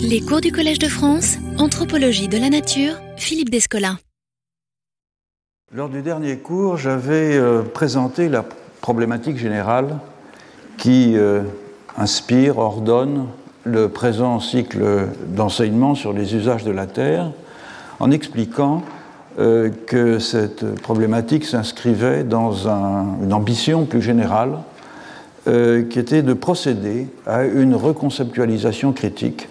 [0.00, 3.96] Les cours du Collège de France, Anthropologie de la Nature, Philippe Descola.
[5.72, 8.44] Lors du dernier cours, j'avais euh, présenté la
[8.80, 9.98] problématique générale
[10.78, 11.42] qui euh,
[11.96, 13.26] inspire, ordonne
[13.64, 17.30] le présent cycle d'enseignement sur les usages de la Terre,
[18.00, 18.82] en expliquant
[19.38, 24.58] euh, que cette problématique s'inscrivait dans une ambition plus générale
[25.44, 29.48] qui était de procéder à une reconceptualisation critique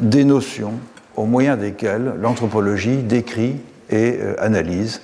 [0.00, 0.74] des notions
[1.16, 3.56] au moyen desquelles l'anthropologie décrit
[3.90, 5.00] et euh, analyse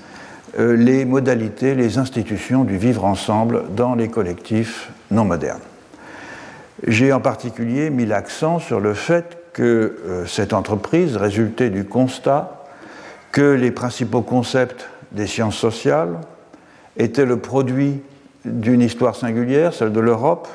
[0.58, 5.60] euh, les modalités, les institutions du vivre ensemble dans les collectifs non modernes.
[6.86, 12.64] J'ai en particulier mis l'accent sur le fait que euh, cette entreprise résultait du constat
[13.30, 16.18] que les principaux concepts des sciences sociales
[16.96, 18.02] étaient le produit
[18.44, 20.48] d'une histoire singulière, celle de l'Europe,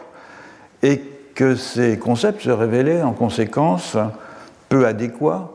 [0.84, 1.02] et
[1.34, 3.98] que ces concepts se révélaient en conséquence
[4.70, 5.52] peu adéquat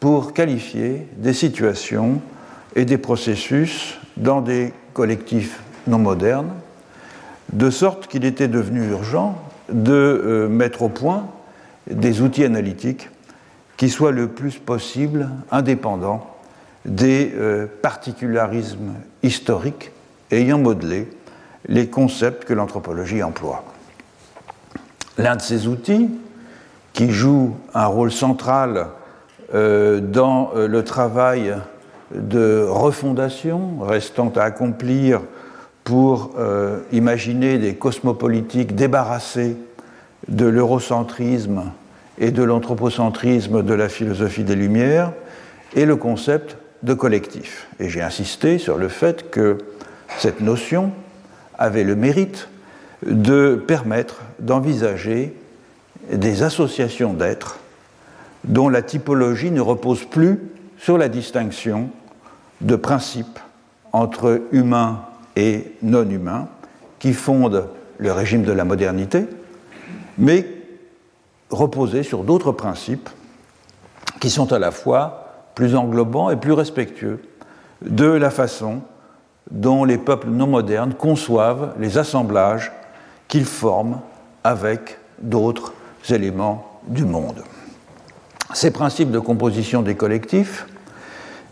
[0.00, 2.20] pour qualifier des situations
[2.74, 6.52] et des processus dans des collectifs non modernes,
[7.52, 9.38] de sorte qu'il était devenu urgent
[9.68, 11.26] de euh, mettre au point
[11.90, 13.08] des outils analytiques
[13.76, 16.26] qui soient le plus possible indépendants
[16.84, 19.92] des euh, particularismes historiques
[20.30, 21.08] ayant modelé
[21.68, 23.64] les concepts que l'anthropologie emploie.
[25.18, 26.10] L'un de ces outils,
[26.92, 28.88] qui joue un rôle central
[29.54, 31.54] euh, dans euh, le travail
[32.14, 35.20] de refondation restant à accomplir
[35.84, 39.56] pour euh, imaginer des cosmopolitiques débarrassés
[40.28, 41.64] de l'eurocentrisme
[42.18, 45.12] et de l'anthropocentrisme de la philosophie des Lumières,
[45.74, 47.66] et le concept de collectif.
[47.80, 49.58] Et j'ai insisté sur le fait que
[50.18, 50.92] cette notion
[51.58, 52.48] avait le mérite
[53.06, 55.34] de permettre d'envisager
[56.10, 57.58] des associations d'êtres
[58.44, 60.40] dont la typologie ne repose plus
[60.78, 61.90] sur la distinction
[62.60, 63.38] de principes
[63.92, 65.02] entre humains
[65.36, 66.48] et non humains
[66.98, 67.68] qui fondent
[67.98, 69.26] le régime de la modernité,
[70.18, 70.46] mais
[71.50, 73.08] reposer sur d'autres principes
[74.20, 77.20] qui sont à la fois plus englobants et plus respectueux
[77.82, 78.80] de la façon
[79.50, 82.72] dont les peuples non modernes conçoivent les assemblages
[83.28, 84.00] qu'ils forment
[84.44, 85.72] avec d'autres
[86.10, 87.42] éléments du monde.
[88.54, 90.66] Ces principes de composition des collectifs,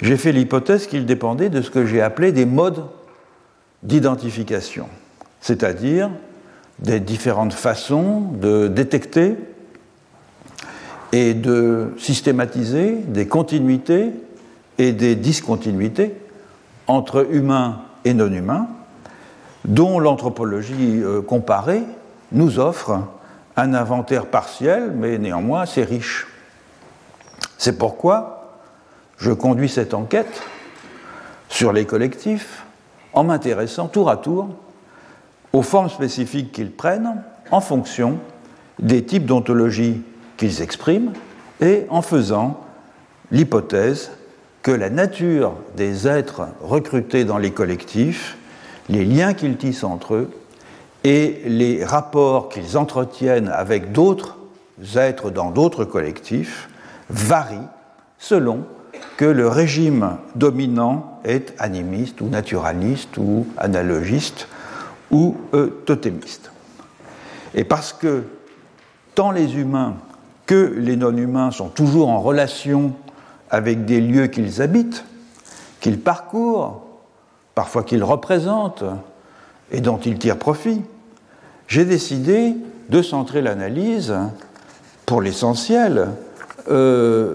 [0.02, 2.84] j'ai fait l'hypothèse qu'ils dépendaient de ce que j'ai appelé des modes
[3.82, 4.88] d'identification,
[5.40, 6.10] c'est-à-dire
[6.78, 9.36] des différentes façons de détecter
[11.12, 14.10] et de systématiser des continuités
[14.78, 16.14] et des discontinuités
[16.86, 18.68] entre humains et non humains,
[19.64, 21.82] dont l'anthropologie euh, comparée
[22.32, 23.00] nous offre
[23.56, 26.26] un inventaire partiel, mais néanmoins assez riche.
[27.58, 28.58] C'est pourquoi
[29.18, 30.42] je conduis cette enquête
[31.48, 32.64] sur les collectifs
[33.12, 34.48] en m'intéressant tour à tour
[35.52, 38.18] aux formes spécifiques qu'ils prennent en fonction
[38.78, 40.02] des types d'ontologie
[40.36, 41.12] qu'ils expriment
[41.60, 42.60] et en faisant
[43.30, 44.12] l'hypothèse
[44.62, 48.36] que la nature des êtres recrutés dans les collectifs,
[48.88, 50.30] les liens qu'ils tissent entre eux,
[51.04, 54.36] et les rapports qu'ils entretiennent avec d'autres
[54.96, 56.68] êtres dans d'autres collectifs
[57.08, 57.68] varient
[58.18, 58.64] selon
[59.16, 64.48] que le régime dominant est animiste ou naturaliste ou analogiste
[65.10, 66.50] ou euh, totémiste.
[67.54, 68.24] Et parce que
[69.14, 69.94] tant les humains
[70.46, 72.92] que les non-humains sont toujours en relation
[73.50, 75.04] avec des lieux qu'ils habitent,
[75.80, 76.82] qu'ils parcourent,
[77.54, 78.84] parfois qu'ils représentent,
[79.72, 80.82] et dont ils tirent profit,
[81.66, 82.54] j'ai décidé
[82.88, 84.14] de centrer l'analyse,
[85.06, 86.08] pour l'essentiel,
[86.68, 87.34] euh,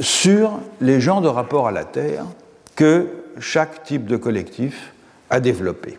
[0.00, 2.24] sur les genres de rapport à la Terre
[2.76, 3.08] que
[3.38, 4.92] chaque type de collectif
[5.28, 5.98] a développé.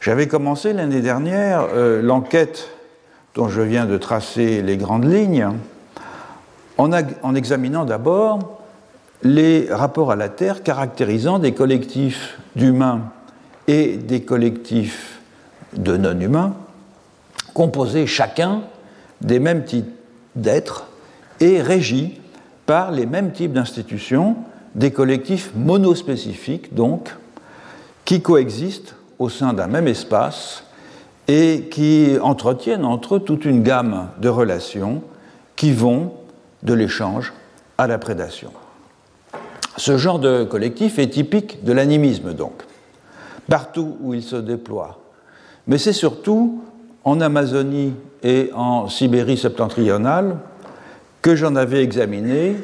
[0.00, 2.68] J'avais commencé l'année dernière euh, l'enquête
[3.34, 5.48] dont je viens de tracer les grandes lignes
[6.76, 8.60] en, en examinant d'abord
[9.22, 13.00] les rapports à la Terre caractérisant des collectifs d'humains
[13.68, 15.20] et des collectifs
[15.76, 16.54] de non-humains,
[17.52, 18.62] composés chacun
[19.20, 19.90] des mêmes types
[20.36, 20.86] d'êtres
[21.40, 22.10] et régis
[22.66, 24.36] par les mêmes types d'institutions,
[24.74, 27.14] des collectifs monospécifiques donc,
[28.04, 30.64] qui coexistent au sein d'un même espace
[31.28, 35.02] et qui entretiennent entre eux toute une gamme de relations
[35.56, 36.12] qui vont
[36.62, 37.32] de l'échange
[37.78, 38.50] à la prédation.
[39.76, 42.52] Ce genre de collectif est typique de l'animisme donc
[43.48, 44.98] partout où il se déploie.
[45.66, 46.62] Mais c'est surtout
[47.04, 50.38] en Amazonie et en Sibérie septentrionale
[51.22, 52.56] que j'en avais examiné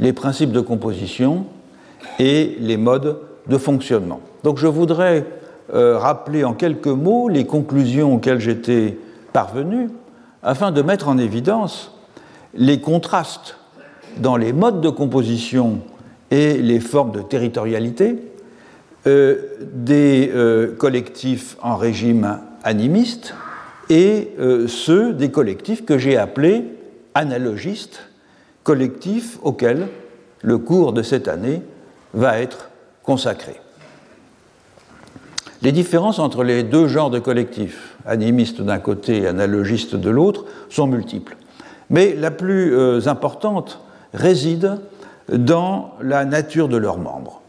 [0.00, 1.46] les principes de composition
[2.18, 4.20] et les modes de fonctionnement.
[4.44, 5.26] Donc je voudrais
[5.74, 8.98] euh, rappeler en quelques mots les conclusions auxquelles j'étais
[9.32, 9.88] parvenu
[10.42, 11.92] afin de mettre en évidence
[12.54, 13.56] les contrastes
[14.18, 15.78] dans les modes de composition
[16.30, 18.31] et les formes de territorialité
[19.06, 23.34] euh, des euh, collectifs en régime animiste
[23.90, 24.30] et
[24.68, 26.64] ceux des collectifs que j'ai appelés
[27.14, 28.04] analogistes,
[28.62, 29.88] collectifs auxquels
[30.40, 31.60] le cours de cette année
[32.14, 32.70] va être
[33.02, 33.56] consacré.
[35.62, 40.44] Les différences entre les deux genres de collectifs, animistes d'un côté et analogistes de l'autre,
[40.68, 41.36] sont multiples.
[41.88, 43.80] Mais la plus euh, importante
[44.12, 44.80] réside
[45.32, 47.41] dans la nature de leurs membres.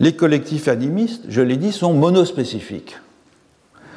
[0.00, 2.96] Les collectifs animistes, je l'ai dit, sont monospécifiques.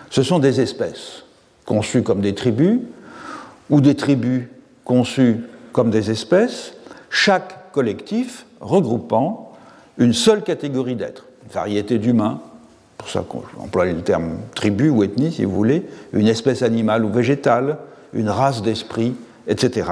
[0.09, 1.23] Ce sont des espèces
[1.65, 2.79] conçues comme des tribus
[3.69, 4.43] ou des tribus
[4.85, 5.41] conçues
[5.73, 6.73] comme des espèces,
[7.09, 9.53] chaque collectif regroupant
[9.97, 12.41] une seule catégorie d'êtres, une variété d'humains,
[12.97, 17.05] pour ça qu'on emploie le terme tribu ou ethnie, si vous voulez, une espèce animale
[17.05, 17.77] ou végétale,
[18.13, 19.15] une race d'esprit,
[19.47, 19.91] etc.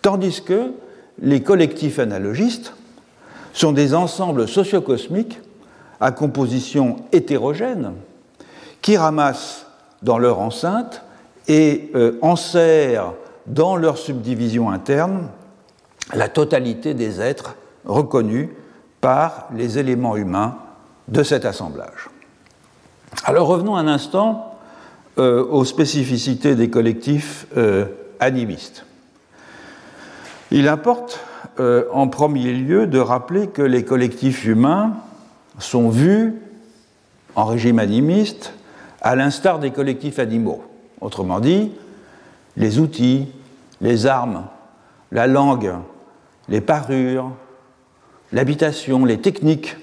[0.00, 0.72] Tandis que
[1.20, 2.72] les collectifs analogistes
[3.52, 5.40] sont des ensembles sociocosmiques
[6.00, 7.92] à composition hétérogène
[8.80, 9.66] qui ramassent
[10.02, 11.02] dans leur enceinte
[11.48, 13.14] et euh, enserrent
[13.46, 15.28] dans leur subdivision interne
[16.14, 18.48] la totalité des êtres reconnus
[19.00, 20.56] par les éléments humains
[21.08, 22.10] de cet assemblage.
[23.24, 24.56] Alors revenons un instant
[25.18, 27.86] euh, aux spécificités des collectifs euh,
[28.20, 28.86] animistes.
[30.50, 31.20] Il importe
[31.60, 34.94] euh, en premier lieu de rappeler que les collectifs humains
[35.58, 36.34] sont vus
[37.34, 38.54] en régime animiste
[39.00, 40.62] à l'instar des collectifs animaux.
[41.00, 41.72] Autrement dit,
[42.56, 43.28] les outils,
[43.80, 44.44] les armes,
[45.10, 45.74] la langue,
[46.48, 47.30] les parures,
[48.32, 49.76] l'habitation, les techniques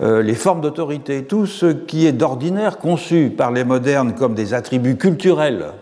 [0.00, 4.54] euh, les formes d'autorité, tout ce qui est d'ordinaire conçu par les modernes comme des
[4.54, 5.72] attributs culturels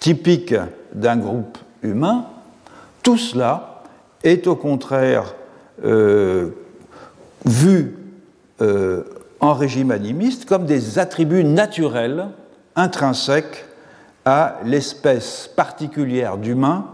[0.00, 0.56] typiques
[0.92, 2.26] d'un groupe humain,
[3.04, 3.67] tout cela
[4.24, 5.34] est au contraire
[5.84, 6.50] euh,
[7.44, 7.96] vu
[8.60, 9.04] euh,
[9.40, 12.28] en régime animiste comme des attributs naturels
[12.74, 13.64] intrinsèques
[14.24, 16.86] à l'espèce particulière d'humain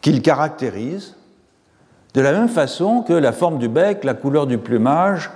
[0.00, 1.14] qu'il caractérise,
[2.14, 5.30] de la même façon que la forme du bec, la couleur du plumage,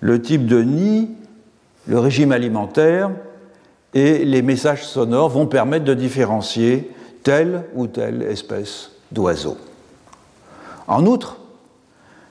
[0.00, 1.10] le type de nid,
[1.86, 3.10] le régime alimentaire
[3.94, 6.90] et les messages sonores vont permettre de différencier
[7.22, 9.56] telle ou telle espèce d'oiseau.
[10.90, 11.36] En outre,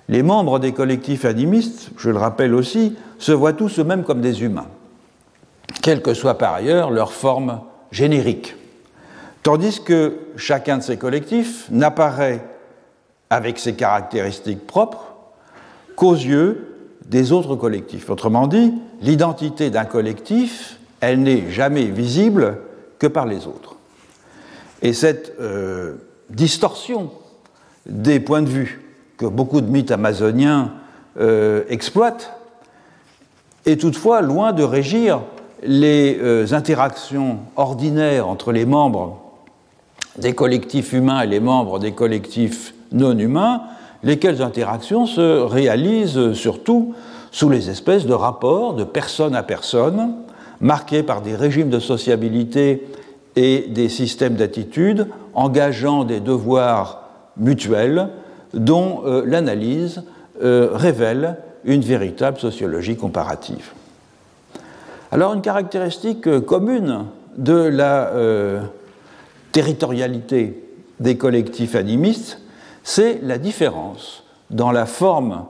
[0.10, 4.44] les membres des collectifs animistes, je le rappelle aussi, se voient tous eux-mêmes comme des
[4.44, 4.68] humains,
[5.82, 7.62] quelle que soit par ailleurs leur forme
[7.92, 8.58] générique.
[9.44, 12.44] Tandis que chacun de ces collectifs n'apparaît
[13.30, 15.14] avec ses caractéristiques propres
[15.96, 18.10] qu'aux yeux des autres collectifs.
[18.10, 22.58] Autrement dit, l'identité d'un collectif, elle n'est jamais visible
[23.00, 23.78] que par les autres.
[24.82, 25.94] Et cette euh,
[26.30, 27.10] distorsion
[27.90, 28.82] des points de vue
[29.18, 30.72] que beaucoup de mythes amazoniens
[31.20, 32.34] euh, exploitent
[33.66, 35.22] est toutefois loin de régir
[35.64, 39.22] les euh, interactions ordinaires entre les membres
[40.18, 43.62] des collectifs humains et les membres des collectifs non humains,
[44.04, 46.94] lesquelles interactions se réalisent surtout
[47.32, 50.16] sous les espèces de rapports de personne à personne,
[50.62, 52.88] marqués par des régimes de sociabilité
[53.36, 56.99] et des systèmes d'attitude engageant des devoirs
[57.40, 58.10] mutuels
[58.54, 60.04] dont euh, l'analyse
[60.42, 63.72] euh, révèle une véritable sociologie comparative.
[65.12, 67.06] Alors une caractéristique euh, commune
[67.38, 68.12] de la
[69.54, 70.62] territorialité
[71.00, 72.42] des collectifs animistes,
[72.84, 75.46] c'est la différence dans la forme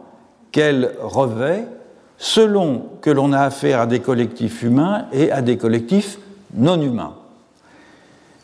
[0.52, 1.66] qu'elle revêt
[2.20, 6.20] selon que l'on a affaire à des collectifs humains et à des collectifs
[6.54, 7.16] non humains.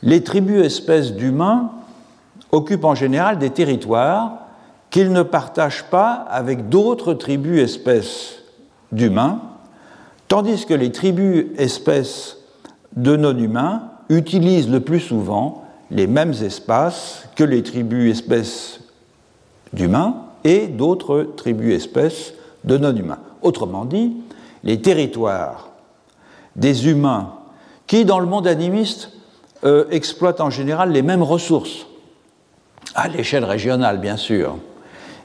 [0.01, 1.71] Les tribus espèces d'humains
[2.51, 4.39] occupent en général des territoires
[4.89, 8.43] qu'ils ne partagent pas avec d'autres tribus espèces
[8.91, 9.41] d'humains,
[10.27, 12.37] tandis que les tribus espèces
[12.95, 18.79] de non-humains utilisent le plus souvent les mêmes espaces que les tribus espèces
[19.73, 22.33] d'humains et d'autres tribus espèces
[22.63, 23.19] de non-humains.
[23.41, 24.15] Autrement dit,
[24.63, 25.69] les territoires
[26.55, 27.33] des humains
[27.87, 29.11] qui, dans le monde animiste,
[29.63, 31.85] euh, exploitent en général les mêmes ressources,
[32.93, 34.57] à l'échelle régionale bien sûr,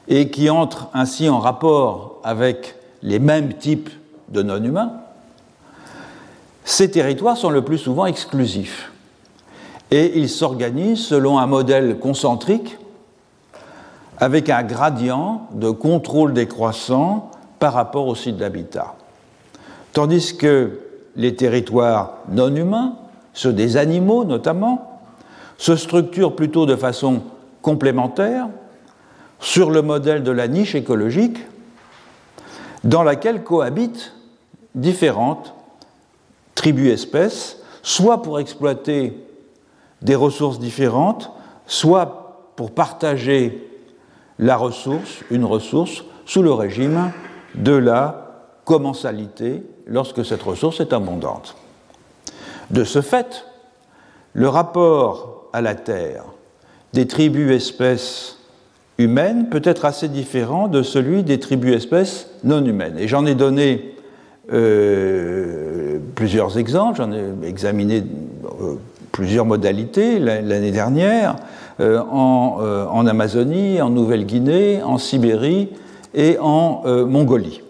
[0.07, 3.89] et qui entrent ainsi en rapport avec les mêmes types
[4.29, 4.93] de non-humains,
[6.63, 8.91] ces territoires sont le plus souvent exclusifs
[9.89, 12.77] et ils s'organisent selon un modèle concentrique
[14.17, 18.95] avec un gradient de contrôle décroissant par rapport au site d'habitat.
[19.93, 20.79] Tandis que
[21.15, 22.95] les territoires non humains,
[23.33, 25.01] ceux des animaux notamment,
[25.57, 27.21] se structurent plutôt de façon
[27.61, 28.47] complémentaire
[29.39, 31.37] sur le modèle de la niche écologique
[32.83, 34.13] dans laquelle cohabitent
[34.75, 35.53] différentes
[36.55, 39.17] tribus-espèces, soit pour exploiter
[40.01, 41.31] des ressources différentes,
[41.65, 43.67] soit pour partager
[44.39, 47.11] la ressource, une ressource, sous le régime
[47.55, 51.55] de la commensalité lorsque cette ressource est abondante.
[52.69, 53.45] De ce fait,
[54.33, 56.23] le rapport à la Terre
[56.93, 58.37] des tribus espèces
[58.97, 62.95] humaines peut être assez différent de celui des tribus espèces non humaines.
[62.97, 63.95] Et j'en ai donné
[64.51, 68.03] euh, plusieurs exemples, j'en ai examiné
[68.61, 68.75] euh,
[69.11, 71.35] plusieurs modalités l'année dernière,
[71.79, 72.59] euh, en,
[72.91, 75.69] en, Amazonie, en Nouvelle-Guinée, en Sibérie
[76.13, 77.61] et en Mongolie.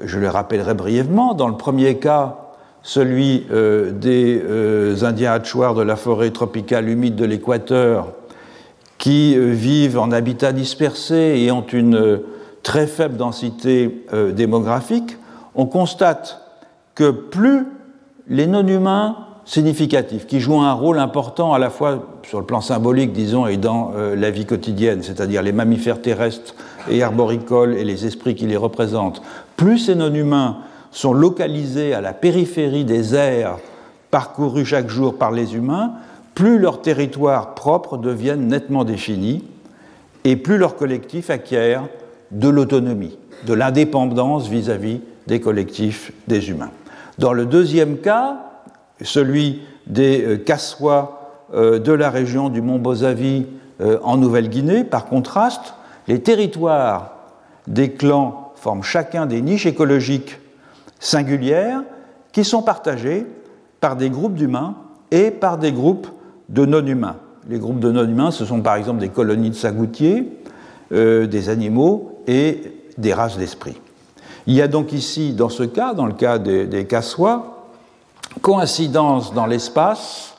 [0.00, 2.36] Je le rappellerai brièvement, dans le premier cas,
[2.82, 3.46] celui
[3.92, 8.14] des Indiens Hatchouars de la forêt tropicale humide de l'équateur,
[8.98, 12.20] qui vivent en habitat dispersé et ont une
[12.62, 15.16] très faible densité démographique,
[15.54, 16.40] on constate
[16.94, 17.66] que plus
[18.28, 19.16] les non-humains
[19.48, 23.56] significatifs, qui jouent un rôle important à la fois sur le plan symbolique, disons, et
[23.56, 26.54] dans euh, la vie quotidienne, c'est-à-dire les mammifères terrestres
[26.90, 29.22] et arboricoles et les esprits qui les représentent,
[29.56, 30.58] plus ces non-humains
[30.90, 33.56] sont localisés à la périphérie des aires
[34.10, 35.92] parcourus chaque jour par les humains,
[36.38, 39.42] plus leurs territoires propres deviennent nettement définis
[40.22, 41.88] et plus leur collectif acquiert
[42.30, 46.70] de l'autonomie, de l'indépendance vis-à-vis des collectifs des humains.
[47.18, 48.36] Dans le deuxième cas,
[49.02, 53.46] celui des Kassois euh, euh, de la région du Mont Bozavi
[53.80, 55.74] euh, en Nouvelle-Guinée, par contraste,
[56.06, 57.16] les territoires
[57.66, 60.38] des clans forment chacun des niches écologiques
[61.00, 61.82] singulières
[62.30, 63.26] qui sont partagées
[63.80, 64.76] par des groupes d'humains
[65.10, 66.06] et par des groupes
[66.48, 67.16] de non-humains.
[67.48, 70.28] Les groupes de non-humains, ce sont par exemple des colonies de sagoutiers,
[70.90, 72.60] des animaux et
[72.96, 73.78] des races d'esprits.
[74.46, 77.68] Il y a donc ici, dans ce cas, dans le cas des, des Cassois,
[78.40, 80.34] coïncidence dans l'espace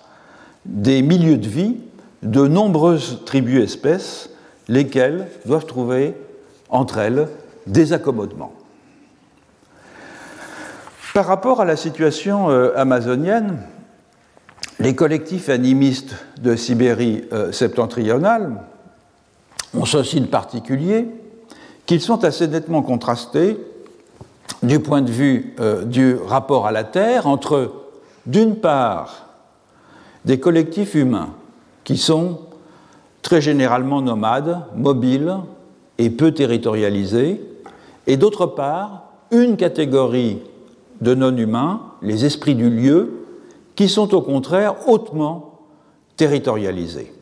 [0.65, 1.77] des milieux de vie
[2.23, 4.29] de nombreuses tribus espèces,
[4.67, 6.15] lesquelles doivent trouver
[6.69, 7.27] entre elles
[7.65, 8.53] des accommodements.
[11.13, 13.59] Par rapport à la situation euh, amazonienne,
[14.79, 18.61] les collectifs animistes de Sibérie euh, septentrionale
[19.73, 21.07] ont ceci de particulier
[21.85, 23.57] qu'ils sont assez nettement contrastés
[24.63, 27.73] du point de vue euh, du rapport à la Terre entre,
[28.25, 29.27] d'une part,
[30.25, 31.33] des collectifs humains
[31.83, 32.39] qui sont
[33.21, 35.35] très généralement nomades, mobiles
[35.97, 37.41] et peu territorialisés,
[38.07, 40.39] et d'autre part, une catégorie
[41.01, 43.18] de non-humains, les esprits du lieu,
[43.79, 45.61] qui sont au contraire hautement
[46.17, 47.13] territorialisés.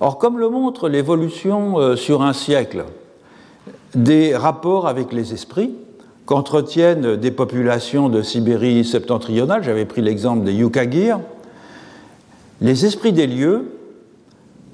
[0.00, 2.84] Or, comme le montre l'évolution euh, sur un siècle
[3.94, 5.72] des rapports avec les esprits,
[6.26, 11.20] qu'entretiennent des populations de Sibérie septentrionale, j'avais pris l'exemple des Yukagir,
[12.60, 13.72] les esprits des lieux,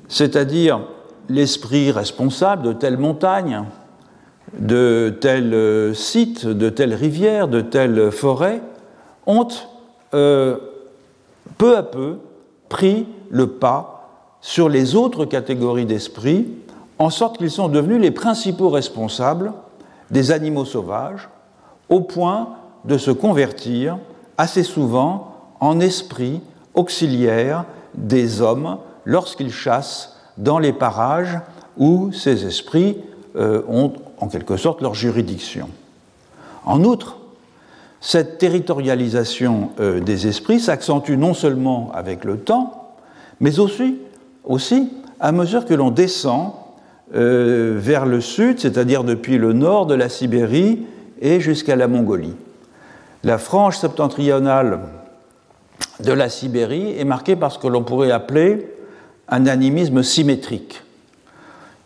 [0.08, 0.80] c'est-à-dire
[1.28, 3.62] l'esprit responsable de telle montagne,
[4.58, 8.62] de tel euh, site, de telle rivière, de telle forêt,
[9.28, 9.46] ont
[10.14, 10.56] euh,
[11.58, 12.18] peu à peu
[12.68, 13.98] pris le pas
[14.40, 16.46] sur les autres catégories d'esprits,
[16.98, 19.52] en sorte qu'ils sont devenus les principaux responsables
[20.10, 21.28] des animaux sauvages,
[21.88, 22.50] au point
[22.84, 23.98] de se convertir
[24.36, 26.40] assez souvent en esprit
[26.74, 31.38] auxiliaire des hommes lorsqu'ils chassent dans les parages
[31.76, 32.98] où ces esprits
[33.36, 35.68] euh, ont en quelque sorte leur juridiction.
[36.64, 37.17] En outre,
[38.00, 42.94] cette territorialisation euh, des esprits s'accentue non seulement avec le temps,
[43.40, 43.98] mais aussi,
[44.44, 44.90] aussi
[45.20, 46.52] à mesure que l'on descend
[47.14, 50.86] euh, vers le sud, c'est-à-dire depuis le nord de la Sibérie
[51.20, 52.36] et jusqu'à la Mongolie.
[53.24, 54.80] La frange septentrionale
[56.00, 58.68] de la Sibérie est marquée par ce que l'on pourrait appeler
[59.28, 60.82] un animisme symétrique.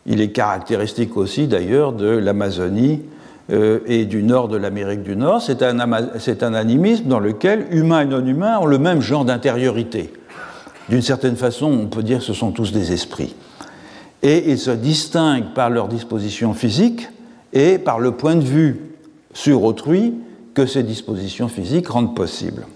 [0.05, 3.03] Il est caractéristique aussi d'ailleurs de l'Amazonie
[3.51, 5.43] euh, et du nord de l'Amérique du Nord.
[5.43, 10.13] C'est un, animisme dans lequel humains et non humains ont le même genre d'intériorité.
[10.89, 13.35] D'une certaine façon, on peut dire que ce sont tous des esprits.
[14.23, 17.09] Et ils se distinguent par leur disposition physique
[17.53, 18.81] et par le point de vue
[19.35, 20.15] sur autrui
[20.55, 22.67] que ces dispositions physiques rendent possible.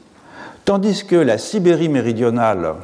[0.64, 2.74] Tandis que la Sibérie méridionale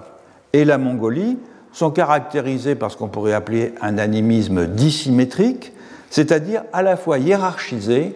[0.53, 1.37] et la Mongolie
[1.73, 5.73] sont caractérisés par ce qu'on pourrait appeler un animisme dissymétrique,
[6.13, 8.15] c'est-à-dire à la fois hiérarchisé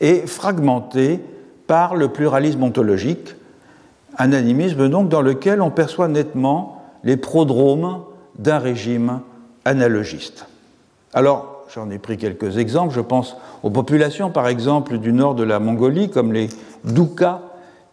[0.00, 1.18] et fragmenté
[1.66, 3.34] par le pluralisme ontologique,
[4.16, 8.04] un animisme donc dans lequel on perçoit nettement les prodromes
[8.38, 9.22] d'un régime
[9.64, 10.46] analogiste.
[11.14, 15.42] Alors, j'en ai pris quelques exemples, je pense aux populations par exemple du nord de
[15.42, 16.48] la Mongolie comme les
[16.84, 17.40] Doukas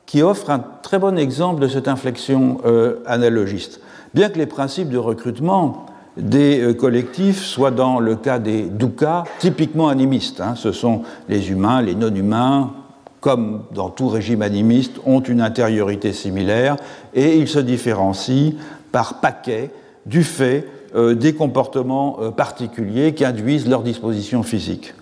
[0.05, 3.81] qui offrent un très bon exemple de cette inflexion euh, analogiste.
[4.13, 5.87] Bien que les principes de recrutement
[6.19, 10.55] des euh, collectifs soient dans le cas des Doukas typiquement animistes, hein.
[10.55, 12.71] ce sont les humains, les non-humains,
[13.19, 16.77] comme dans tout régime animiste, ont une intériorité similaire
[17.13, 18.53] et ils se différencient
[18.91, 19.71] par paquet
[20.05, 24.93] du fait euh, des comportements euh, particuliers qui induisent leur disposition physique.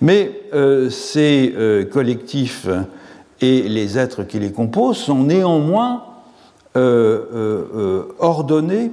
[0.00, 0.32] Mais
[0.90, 1.54] ces
[1.92, 2.66] collectifs
[3.40, 6.02] et les êtres qui les composent sont néanmoins
[8.18, 8.90] ordonnés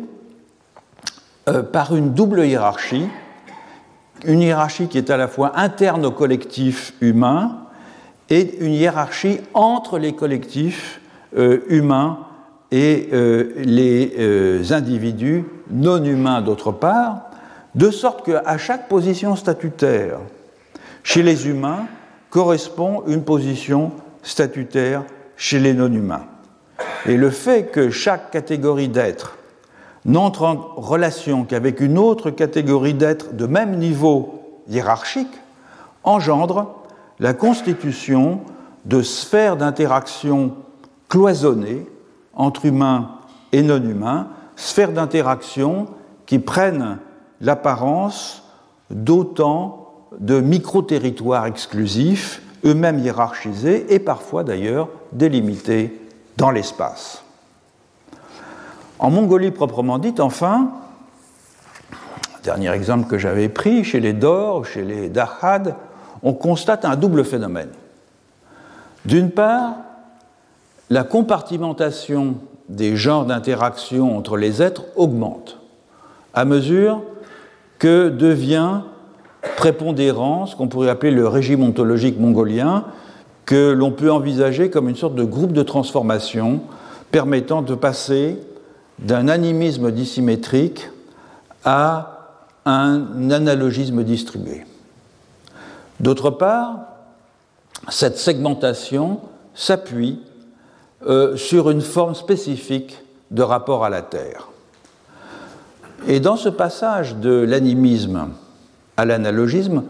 [1.72, 3.08] par une double hiérarchie,
[4.26, 7.60] une hiérarchie qui est à la fois interne au collectif humain
[8.30, 11.02] et une hiérarchie entre les collectifs
[11.34, 12.20] humains
[12.72, 17.30] et euh, les euh, individus non humains d'autre part,
[17.76, 20.20] de sorte qu'à chaque position statutaire
[21.04, 21.88] chez les humains
[22.30, 23.92] correspond une position
[24.22, 25.04] statutaire
[25.38, 26.26] chez les non humains.
[27.06, 29.38] Et le fait que chaque catégorie d'êtres
[30.06, 35.34] n'entre en relation qu'avec une autre catégorie d'êtres de même niveau hiérarchique
[36.04, 36.76] engendre
[37.20, 38.42] la constitution
[38.86, 40.56] de sphères d'interaction
[41.10, 41.86] cloisonnées
[42.34, 43.12] entre humains
[43.52, 45.88] et non humains, sphères d'interaction
[46.26, 47.00] qui prennent
[47.42, 48.44] l'apparence
[48.90, 56.00] d'autant de micro-territoires exclusifs, eux-mêmes hiérarchisés et parfois d'ailleurs délimités
[56.38, 57.24] dans l'espace.
[59.00, 60.72] En Mongolie proprement dite, enfin,
[62.44, 65.76] dernier exemple que j'avais pris, chez les Dor, chez les Dahad,
[66.22, 67.70] on constate un double phénomène.
[69.06, 69.76] D'une part,
[70.90, 72.36] la compartimentation
[72.68, 75.60] des genres d'interaction entre les êtres augmente
[76.34, 77.02] à mesure
[77.80, 78.82] que devient
[79.56, 82.84] prépondérant ce qu'on pourrait appeler le régime ontologique mongolien,
[83.46, 86.62] que l'on peut envisager comme une sorte de groupe de transformation
[87.12, 88.38] permettant de passer
[89.00, 90.90] d'un animisme dissymétrique
[91.64, 92.20] à
[92.66, 94.66] un analogisme distribué.
[96.00, 96.80] D'autre part,
[97.90, 99.22] cette segmentation
[99.54, 100.22] s'appuie
[101.08, 102.98] euh, sur une forme spécifique
[103.32, 104.50] de rapport à la Terre.
[106.08, 108.30] Et dans ce passage de l'animisme
[108.98, 109.84] à l'analogisme,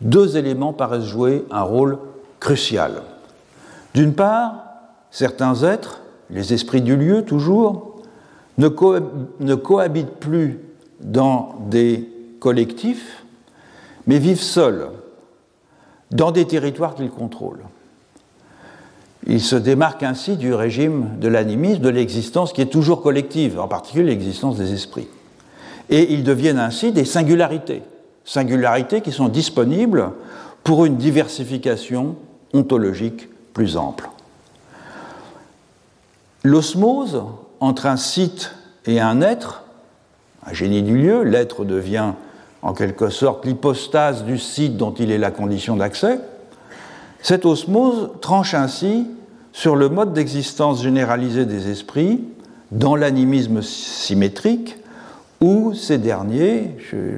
[0.00, 1.98] deux éléments paraissent jouer un rôle
[2.40, 3.02] crucial.
[3.94, 4.64] D'une part,
[5.10, 6.00] certains êtres,
[6.30, 7.93] les esprits du lieu toujours,
[8.58, 8.68] ne,
[9.54, 10.60] cohabitent plus
[11.00, 12.08] dans des
[12.40, 13.24] collectifs,
[14.06, 14.88] mais vivent seuls,
[16.10, 17.64] dans des territoires qu'ils contrôlent.
[19.26, 23.68] Il se démarque ainsi du régime de l'animisme, de l'existence qui est toujours collective, en
[23.68, 25.08] particulier l'existence des esprits.
[25.88, 27.82] Et ils deviennent ainsi des singularités,
[28.24, 30.12] singularités qui sont disponibles
[30.62, 32.16] pour une diversification
[32.52, 34.08] ontologique plus ample.
[36.42, 37.22] L'osmose
[37.64, 38.52] entre un site
[38.86, 39.64] et un être,
[40.46, 42.12] un génie du lieu, l'être devient
[42.62, 46.20] en quelque sorte l'hypostase du site dont il est la condition d'accès,
[47.22, 49.06] cette osmose tranche ainsi
[49.52, 52.24] sur le mode d'existence généralisé des esprits
[52.70, 54.76] dans l'animisme symétrique,
[55.40, 56.76] où ces derniers,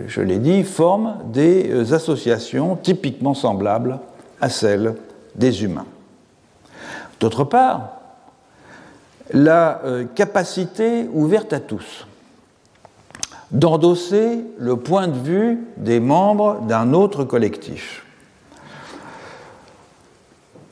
[0.08, 4.00] je, l'ai dit, forment des euh, associations typiquement semblables
[4.40, 4.94] à celles
[5.34, 5.86] des humains.
[7.20, 7.95] D'autre part,
[9.32, 12.06] la euh, capacité ouverte à tous
[13.52, 18.04] d'endosser le point de vue des membres d'un autre collectif.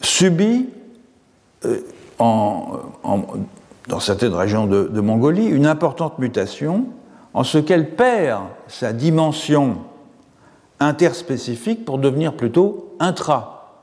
[0.00, 0.68] Subit
[1.64, 1.80] euh,
[2.18, 6.86] dans certaines régions de, de, Mongolie une importante mutation
[7.32, 9.78] en ce qu'elle perd sa dimension
[10.80, 12.94] interspécifique pour devenir plutôt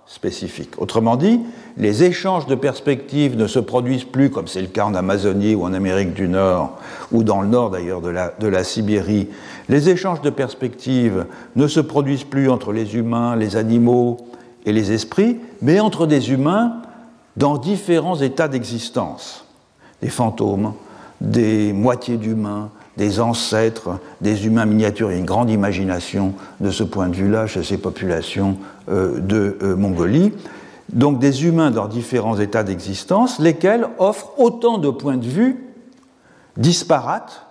[0.06, 0.82] intraspécifique.
[0.82, 1.40] Autrement dit,
[1.78, 5.64] les échanges de perspectives ne se produisent plus, comme c'est le cas en Amazonie ou
[5.64, 6.78] en Amérique du Nord,
[7.12, 9.30] ou dans le nord d'ailleurs de la, de la Sibérie.
[9.70, 14.18] Les échanges de perspectives ne se produisent plus entre les humains, les animaux,
[14.66, 16.82] et les esprits, mais entre des humains
[17.36, 19.46] dans différents états d'existence.
[20.02, 20.74] Des fantômes,
[21.20, 22.70] des moitiés d'humains,
[23.02, 25.10] des ancêtres, des humains miniatures.
[25.10, 28.58] Il y a une grande imagination de ce point de vue-là chez ces populations
[28.90, 30.32] euh, de euh, Mongolie.
[30.94, 35.66] Donc des humains dans différents états d'existence, lesquels offrent autant de points de vue
[36.58, 37.48] disparates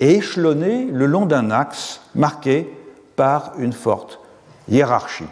[0.00, 2.68] et échelonnés le long d'un axe marqué
[3.14, 4.18] par une forte
[4.68, 5.28] hiérarchie.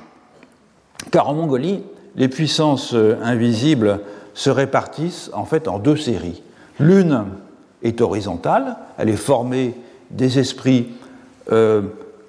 [1.10, 1.82] Car en Mongolie,
[2.14, 4.02] les puissances euh, invisibles
[4.34, 6.44] se répartissent en fait en deux séries.
[6.78, 7.24] L'une
[7.82, 9.74] est horizontale, elle est formée
[10.10, 10.94] des esprits
[11.52, 11.82] euh,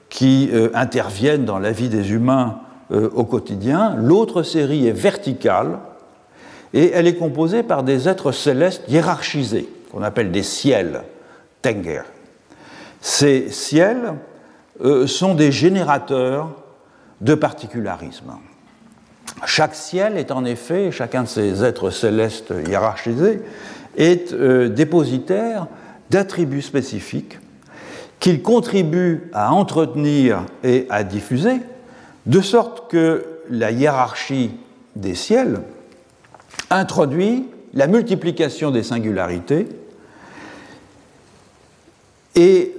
[0.10, 3.96] qui euh, interviennent dans la vie des humains au quotidien.
[3.98, 5.80] L'autre série est verticale
[6.74, 11.02] et elle est composée par des êtres célestes hiérarchisés, qu'on appelle des ciels,
[11.62, 12.04] Tenger.
[13.02, 14.14] Ces ciels
[15.06, 16.52] sont des générateurs
[17.20, 18.38] de particularisme.
[19.46, 23.42] Chaque ciel est en effet, chacun de ces êtres célestes hiérarchisés,
[23.96, 25.68] est euh, dépositaire
[26.10, 27.40] d'attributs spécifiques
[28.20, 31.62] qu'il contribue à entretenir et à diffuser,
[32.26, 34.52] de sorte que la hiérarchie
[34.96, 35.62] des ciels
[36.70, 39.68] introduit la multiplication des singularités
[42.36, 42.74] et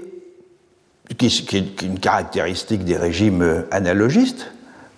[1.17, 4.51] qui, est une caractéristique des régimes analogistes,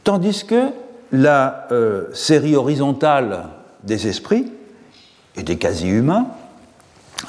[0.04, 0.70] tandis que
[1.12, 3.48] la euh, série horizontale
[3.84, 4.50] des esprits
[5.36, 6.26] et des quasi-humains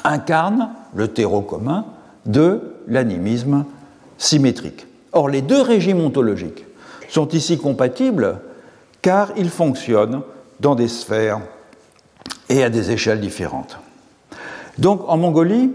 [0.04, 1.84] incarne le terreau commun
[2.26, 3.64] de l'animisme
[4.18, 4.86] symétrique.
[5.12, 6.64] Or, les deux régimes ontologiques
[7.08, 8.38] sont ici compatibles
[9.02, 10.22] car ils fonctionnent
[10.60, 11.40] dans des sphères
[12.48, 13.78] et à des échelles différentes.
[14.78, 15.72] Donc, en Mongolie,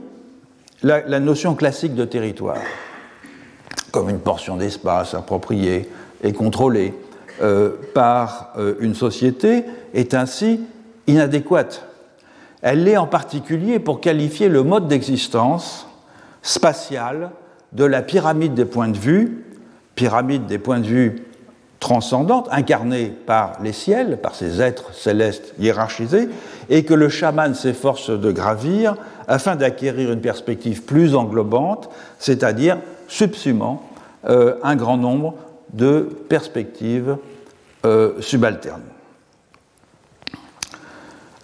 [0.84, 2.58] la notion classique de territoire,
[3.92, 5.90] comme une portion d'espace appropriée
[6.24, 6.94] et contrôlée,
[7.40, 10.62] euh, par euh, une société est ainsi
[11.06, 11.86] inadéquate.
[12.62, 15.88] Elle l'est en particulier pour qualifier le mode d'existence
[16.42, 17.32] spatial
[17.74, 19.46] de la pyramide des points de vue,
[19.96, 21.24] pyramide des points de vue
[21.80, 26.30] transcendante, incarnée par les ciels, par ces êtres célestes hiérarchisés,
[26.70, 28.96] et que le chaman s'efforce de gravir
[29.28, 33.84] afin d'acquérir une perspective plus englobante, c'est-à-dire subsumant
[34.28, 35.36] euh, un grand nombre
[35.74, 37.18] de perspectives
[37.86, 38.82] euh, subalternes.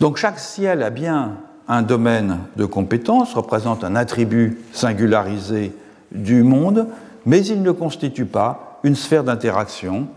[0.04, 1.38] Donc chaque ciel a bien
[1.70, 5.72] un domaine de compétence, représente un attribut singularisé
[6.12, 6.88] du monde,
[7.26, 10.08] mais il ne constitue pas une sphère d'interaction,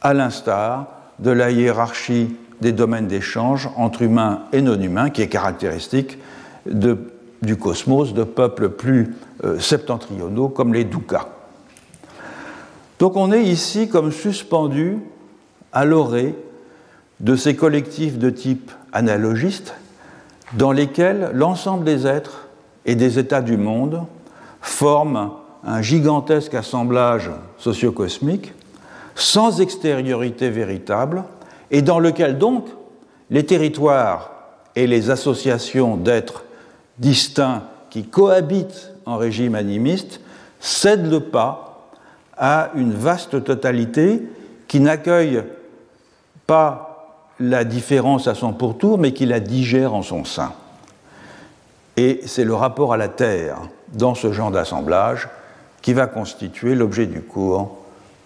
[0.00, 0.86] à l'instar
[1.18, 6.16] de la hiérarchie des domaines d'échange entre humains et non humains, qui est caractéristique
[6.64, 11.26] du cosmos de peuples plus euh, septentrionaux comme les Doukas.
[13.00, 14.98] Donc on est ici comme suspendu
[15.72, 16.36] à l'orée
[17.20, 19.74] de ces collectifs de type analogiste
[20.54, 22.48] dans lesquels l'ensemble des êtres
[22.86, 24.02] et des états du monde
[24.60, 25.30] forment
[25.64, 28.52] un gigantesque assemblage sociocosmique
[29.14, 31.24] sans extériorité véritable
[31.70, 32.66] et dans lequel donc
[33.30, 34.32] les territoires
[34.76, 36.44] et les associations d'êtres
[36.98, 40.20] distincts qui cohabitent en régime animiste
[40.60, 41.88] cèdent le pas
[42.36, 44.22] à une vaste totalité
[44.66, 45.42] qui n'accueille
[46.46, 46.93] pas
[47.40, 50.52] la différence à son pourtour, mais qui la digère en son sein.
[51.96, 53.58] Et c'est le rapport à la Terre
[53.92, 55.28] dans ce genre d'assemblage
[55.82, 57.78] qui va constituer l'objet du cours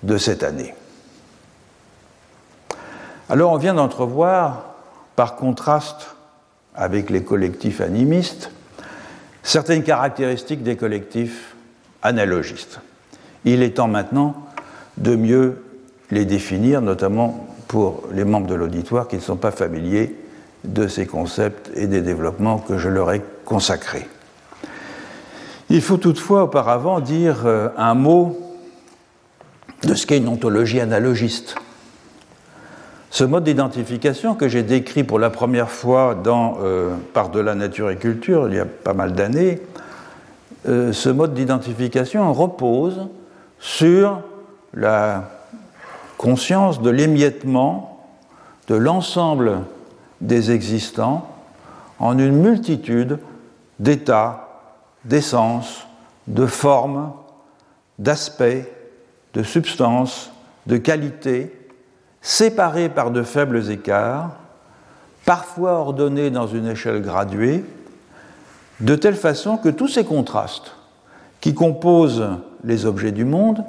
[0.03, 0.75] de cette année.
[3.29, 4.75] Alors on vient d'entrevoir,
[5.17, 6.15] par contraste
[6.75, 8.51] avec les collectifs animistes,
[9.43, 11.57] certaines caractéristiques des collectifs
[12.03, 12.81] analogistes.
[13.45, 14.35] Il est temps maintenant
[14.97, 15.65] de mieux
[16.11, 20.17] les définir, notamment pour les membres de l'auditoire qui ne sont pas familiers
[20.65, 24.09] de ces concepts et des développements que je leur ai consacrés.
[25.71, 28.39] Il faut toutefois auparavant dire euh, un mot
[29.83, 31.57] de ce qu'est une ontologie analogiste.
[33.11, 37.55] Ce mode d'identification que j'ai décrit pour la première fois dans euh, Par de la
[37.55, 39.61] nature et culture il y a pas mal d'années,
[40.69, 43.09] euh, ce mode d'identification repose
[43.59, 44.21] sur
[44.75, 45.38] la
[46.19, 48.05] conscience de l'émiettement
[48.67, 49.61] de l'ensemble
[50.21, 51.27] des existants
[51.99, 53.19] en une multitude
[53.79, 54.49] d'états,
[55.05, 55.87] d'essences,
[56.27, 57.13] de formes,
[57.99, 58.67] d'aspects,
[59.33, 60.31] de substances,
[60.67, 61.55] de qualités,
[62.21, 64.37] séparés par de faibles écarts,
[65.25, 67.65] parfois ordonnés dans une échelle graduée,
[68.81, 70.75] de telle façon que tous ces contrastes
[71.41, 72.29] qui composent
[72.65, 73.65] les objets du monde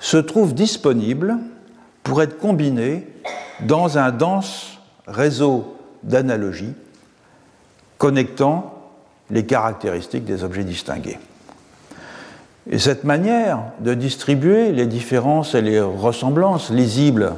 [0.00, 1.38] se trouvent disponibles
[2.02, 3.06] pour être combinés
[3.60, 6.74] dans un dense réseau d'analogies
[7.98, 8.74] connectant
[9.30, 11.18] les caractéristiques des objets distingués.
[12.70, 17.34] Et cette manière de distribuer les différences et les ressemblances lisibles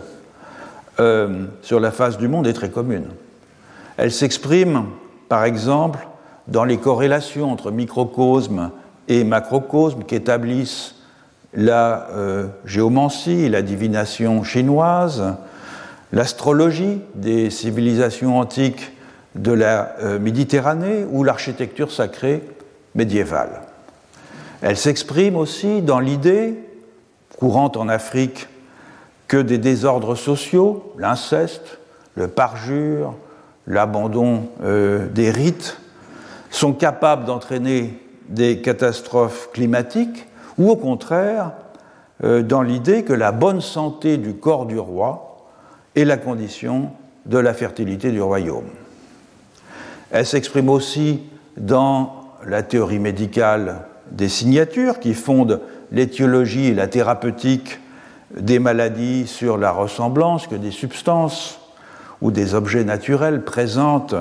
[0.98, 3.06] euh, sur la face du monde est très commune.
[3.96, 4.86] Elle s'exprime,
[5.28, 6.06] par exemple,
[6.48, 8.70] dans les corrélations entre microcosme
[9.08, 10.96] et macrocosme qu'établissent
[11.54, 15.34] la euh, géomancie la divination chinoise,
[16.12, 18.92] l'astrologie des civilisations antiques
[19.34, 22.42] de la euh, Méditerranée ou l'architecture sacrée
[22.94, 23.62] médiévale.
[24.62, 26.54] Elle s'exprime aussi dans l'idée,
[27.38, 28.48] courante en Afrique,
[29.28, 31.78] que des désordres sociaux, l'inceste,
[32.16, 33.14] le parjure,
[33.66, 35.78] l'abandon euh, des rites,
[36.50, 37.94] sont capables d'entraîner
[38.28, 40.26] des catastrophes climatiques,
[40.58, 41.52] ou au contraire,
[42.22, 45.48] euh, dans l'idée que la bonne santé du corps du roi
[45.96, 46.90] est la condition
[47.26, 48.68] de la fertilité du royaume.
[50.10, 51.20] Elle s'exprime aussi
[51.56, 55.60] dans la théorie médicale des signatures qui fonde
[55.92, 57.80] l'étiologie et la thérapeutique
[58.38, 61.60] des maladies sur la ressemblance que des substances
[62.20, 64.14] ou des objets naturels présentent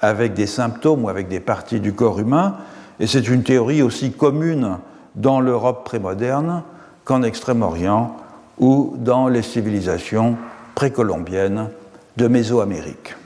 [0.00, 2.56] avec des symptômes ou avec des parties du corps humain.
[3.00, 4.78] Et c'est une théorie aussi commune
[5.16, 6.62] dans l'Europe prémoderne
[7.04, 8.16] qu'en Extrême-Orient
[8.58, 10.36] ou dans les civilisations
[10.74, 11.70] précolombiennes
[12.16, 13.16] de Mésoamérique.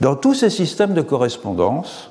[0.00, 2.10] Dans tous ces systèmes de correspondance,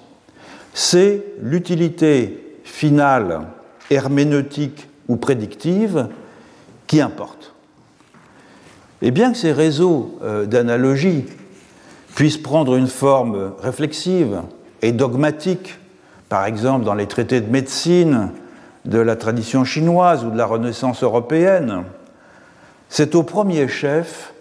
[0.73, 3.41] c'est l'utilité finale,
[3.89, 6.07] herméneutique ou prédictive
[6.85, 7.53] qui importe.
[9.01, 11.25] Et bien que ces réseaux euh, d'analogie
[12.15, 14.41] puissent prendre une forme réflexive
[14.81, 15.79] et dogmatique,
[16.27, 18.31] par exemple dans les traités de médecine
[18.85, 21.83] de la tradition chinoise ou de la Renaissance européenne,
[22.89, 24.33] c'est au premier chef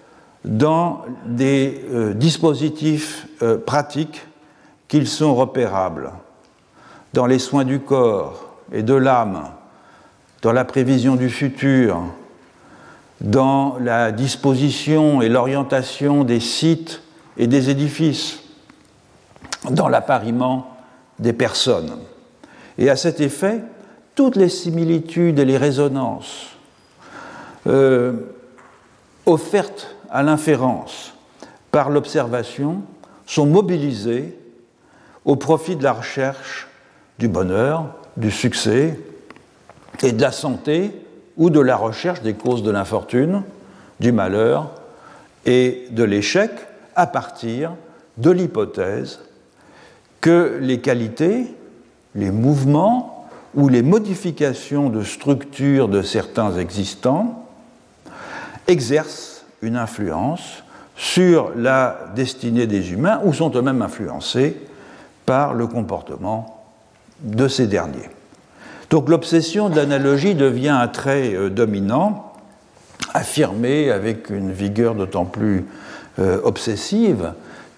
[0.44, 4.26] dans des euh, dispositifs euh, pratiques
[4.86, 6.10] qu'ils sont repérables,
[7.12, 9.44] dans les soins du corps et de l'âme,
[10.42, 12.00] dans la prévision du futur,
[13.20, 17.02] dans la disposition et l'orientation des sites
[17.36, 18.40] et des édifices,
[19.70, 20.76] dans l'appariement
[21.18, 21.98] des personnes.
[22.78, 23.62] Et à cet effet,
[24.18, 26.48] toutes les similitudes et les résonances
[27.68, 28.14] euh,
[29.26, 31.14] offertes à l'inférence
[31.70, 32.82] par l'observation
[33.26, 34.36] sont mobilisées
[35.24, 36.66] au profit de la recherche
[37.20, 38.98] du bonheur, du succès
[40.02, 40.90] et de la santé
[41.36, 43.44] ou de la recherche des causes de l'infortune,
[44.00, 44.72] du malheur
[45.46, 46.50] et de l'échec
[46.96, 47.70] à partir
[48.16, 49.20] de l'hypothèse
[50.20, 51.54] que les qualités,
[52.16, 53.17] les mouvements
[53.54, 57.46] ou les modifications de structure de certains existants
[58.66, 60.62] exercent une influence
[60.96, 64.56] sur la destinée des humains ou sont eux-mêmes influencés
[65.26, 66.64] par le comportement
[67.20, 68.10] de ces derniers.
[68.90, 72.32] Donc l'obsession de l'analogie devient un trait euh, dominant,
[73.14, 75.66] affirmé avec une vigueur d'autant plus
[76.18, 77.32] euh, obsessive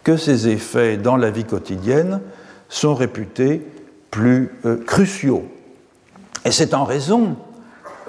[0.04, 2.20] que ces effets dans la vie quotidienne
[2.68, 3.66] sont réputés
[4.11, 5.44] plus euh, cruciaux.
[6.44, 7.37] Et c'est en raison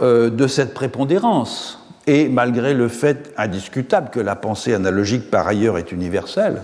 [0.01, 5.91] de cette prépondérance et malgré le fait indiscutable que la pensée analogique par ailleurs est
[5.91, 6.63] universelle,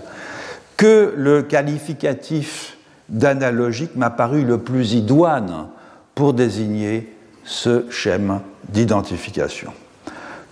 [0.76, 2.76] que le qualificatif
[3.08, 5.68] d'analogique m'a paru le plus idoine
[6.14, 9.72] pour désigner ce schème d'identification.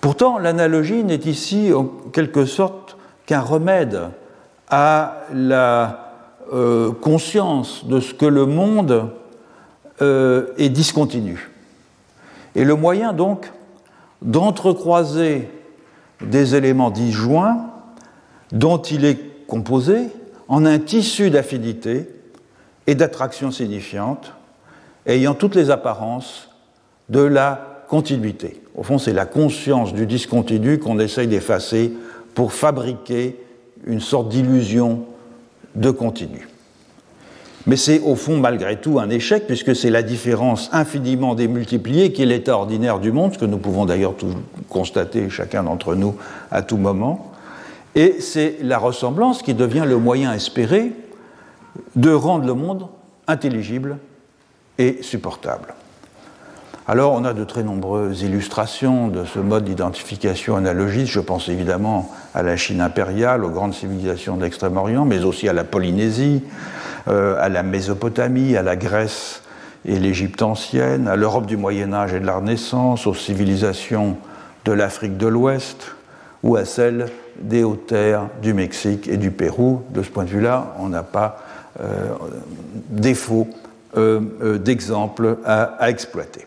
[0.00, 4.00] Pourtant, l'analogie n'est ici en quelque sorte qu'un remède
[4.68, 6.12] à la
[6.52, 9.10] euh, conscience de ce que le monde
[10.02, 11.50] euh, est discontinu.
[12.54, 13.50] Et le moyen donc
[14.22, 15.48] d'entrecroiser
[16.20, 17.70] des éléments disjoints
[18.52, 20.08] dont il est composé
[20.48, 22.08] en un tissu d'affidité
[22.86, 24.32] et d'attraction signifiante,
[25.06, 26.50] ayant toutes les apparences
[27.08, 28.62] de la continuité.
[28.74, 31.92] Au fond, c'est la conscience du discontinu qu'on essaye d'effacer
[32.34, 33.40] pour fabriquer
[33.86, 35.04] une sorte d'illusion
[35.74, 36.48] de continu.
[37.66, 42.22] Mais c'est au fond malgré tout un échec, puisque c'est la différence infiniment démultipliée qui
[42.22, 44.14] est l'état ordinaire du monde, ce que nous pouvons d'ailleurs
[44.68, 46.14] constater chacun d'entre nous
[46.50, 47.32] à tout moment.
[47.96, 50.92] Et c'est la ressemblance qui devient le moyen espéré
[51.96, 52.86] de rendre le monde
[53.26, 53.98] intelligible
[54.78, 55.74] et supportable.
[56.88, 61.10] Alors, on a de très nombreuses illustrations de ce mode d'identification analogiste.
[61.10, 65.64] Je pense évidemment à la Chine impériale, aux grandes civilisations d'Extrême-Orient, mais aussi à la
[65.64, 66.42] Polynésie,
[67.08, 69.42] euh, à la Mésopotamie, à la Grèce
[69.84, 74.16] et l'Égypte ancienne, à l'Europe du Moyen Âge et de la Renaissance, aux civilisations
[74.64, 75.92] de l'Afrique de l'Ouest
[76.42, 77.08] ou à celles
[77.40, 79.82] des hautes terres du Mexique et du Pérou.
[79.90, 81.38] De ce point de vue-là, on n'a pas
[81.80, 82.08] euh,
[82.88, 83.48] défaut
[83.96, 86.46] euh, d'exemples à exploiter.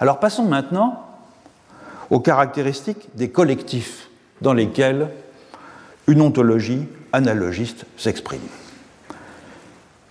[0.00, 1.04] Alors passons maintenant
[2.10, 4.08] aux caractéristiques des collectifs
[4.40, 5.08] dans lesquels
[6.06, 8.40] une ontologie analogiste s'exprime.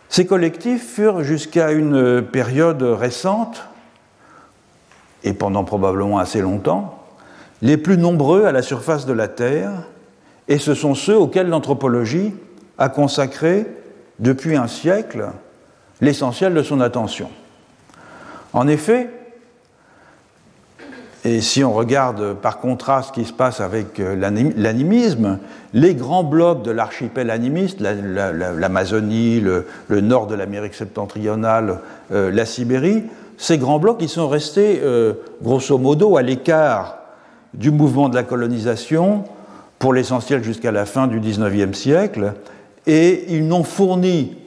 [0.09, 3.63] Ces collectifs furent jusqu'à une période récente,
[5.23, 7.03] et pendant probablement assez longtemps,
[7.61, 9.71] les plus nombreux à la surface de la Terre,
[10.47, 12.33] et ce sont ceux auxquels l'anthropologie
[12.77, 13.65] a consacré
[14.19, 15.29] depuis un siècle
[16.01, 17.29] l'essentiel de son attention.
[18.53, 19.09] En effet,
[21.27, 24.15] et si on regarde par contraste ce qui se passe avec euh,
[24.55, 25.39] l'animisme,
[25.73, 29.65] les grands blocs de l'archipel animiste, l'Amazonie, le,
[30.01, 31.79] nord de l'Amérique septentrionale,
[32.13, 33.03] euh, la Sibérie,
[33.37, 36.97] ces grands blocs, ils sont restés euh, grosso modo à l'écart
[37.53, 39.25] du mouvement de la colonisation,
[39.79, 42.35] pour l'essentiel jusqu'à la fin du XIXe siècle,
[42.87, 44.37] et ils n'ont fourni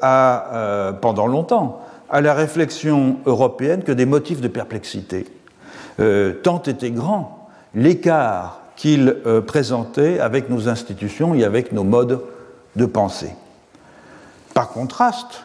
[0.00, 5.26] à, pendant longtemps à la réflexion européenne que des motifs de perplexité.
[6.00, 12.20] Euh, tant était grand l'écart qu'il euh, présentait avec nos institutions et avec nos modes
[12.76, 13.32] de pensée.
[14.54, 15.44] Par contraste,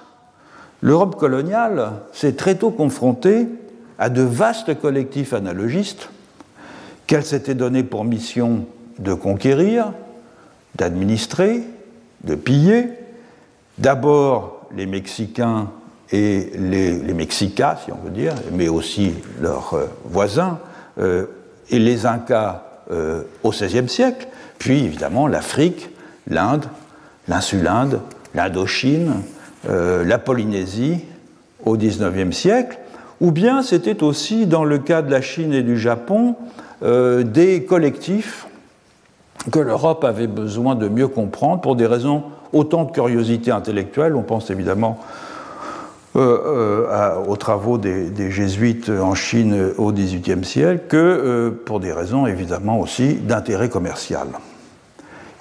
[0.82, 3.48] l'Europe coloniale s'est très tôt confrontée
[3.98, 6.10] à de vastes collectifs analogistes
[7.08, 8.66] qu'elle s'était donné pour mission
[9.00, 9.92] de conquérir,
[10.76, 11.64] d'administrer,
[12.24, 12.90] de piller,
[13.78, 15.70] d'abord les Mexicains
[16.14, 20.60] et les, les Mexicas, si on veut dire, mais aussi leurs euh, voisins,
[21.00, 21.26] euh,
[21.72, 24.28] et les Incas euh, au XVIe siècle,
[24.60, 25.90] puis évidemment l'Afrique,
[26.28, 26.66] l'Inde,
[27.28, 28.00] l'insulinde,
[28.36, 29.14] l'Indochine,
[29.66, 31.06] la Polynésie
[31.66, 32.78] au XIXe siècle,
[33.22, 36.36] ou bien c'était aussi, dans le cas de la Chine et du Japon,
[36.82, 38.48] des collectifs
[39.52, 44.22] que l'Europe avait besoin de mieux comprendre pour des raisons autant de curiosité intellectuelle, on
[44.22, 45.00] pense évidemment
[46.16, 51.92] euh, euh, aux travaux des, jésuites en Chine au XVIIIe siècle que euh, pour des
[51.92, 54.28] raisons évidemment aussi d'intérêt commercial.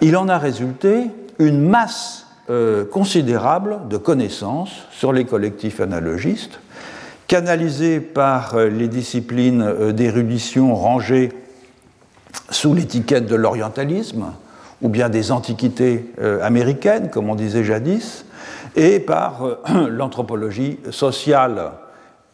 [0.01, 2.27] Il en a résulté une masse
[2.91, 6.59] considérable de connaissances sur les collectifs analogistes,
[7.27, 11.33] canalisées par les disciplines d'érudition rangées
[12.51, 14.33] sous l'étiquette de l'orientalisme,
[14.83, 18.27] ou bien des antiquités américaines, comme on disait jadis,
[18.77, 21.73] et par euh, l'anthropologie sociale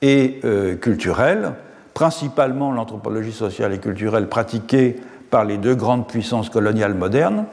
[0.03, 1.53] et euh, culturelle,
[1.94, 4.96] principalement l'anthropologie sociale et culturelle pratiquée
[5.31, 7.44] par les deux grandes puissances coloniales modernes,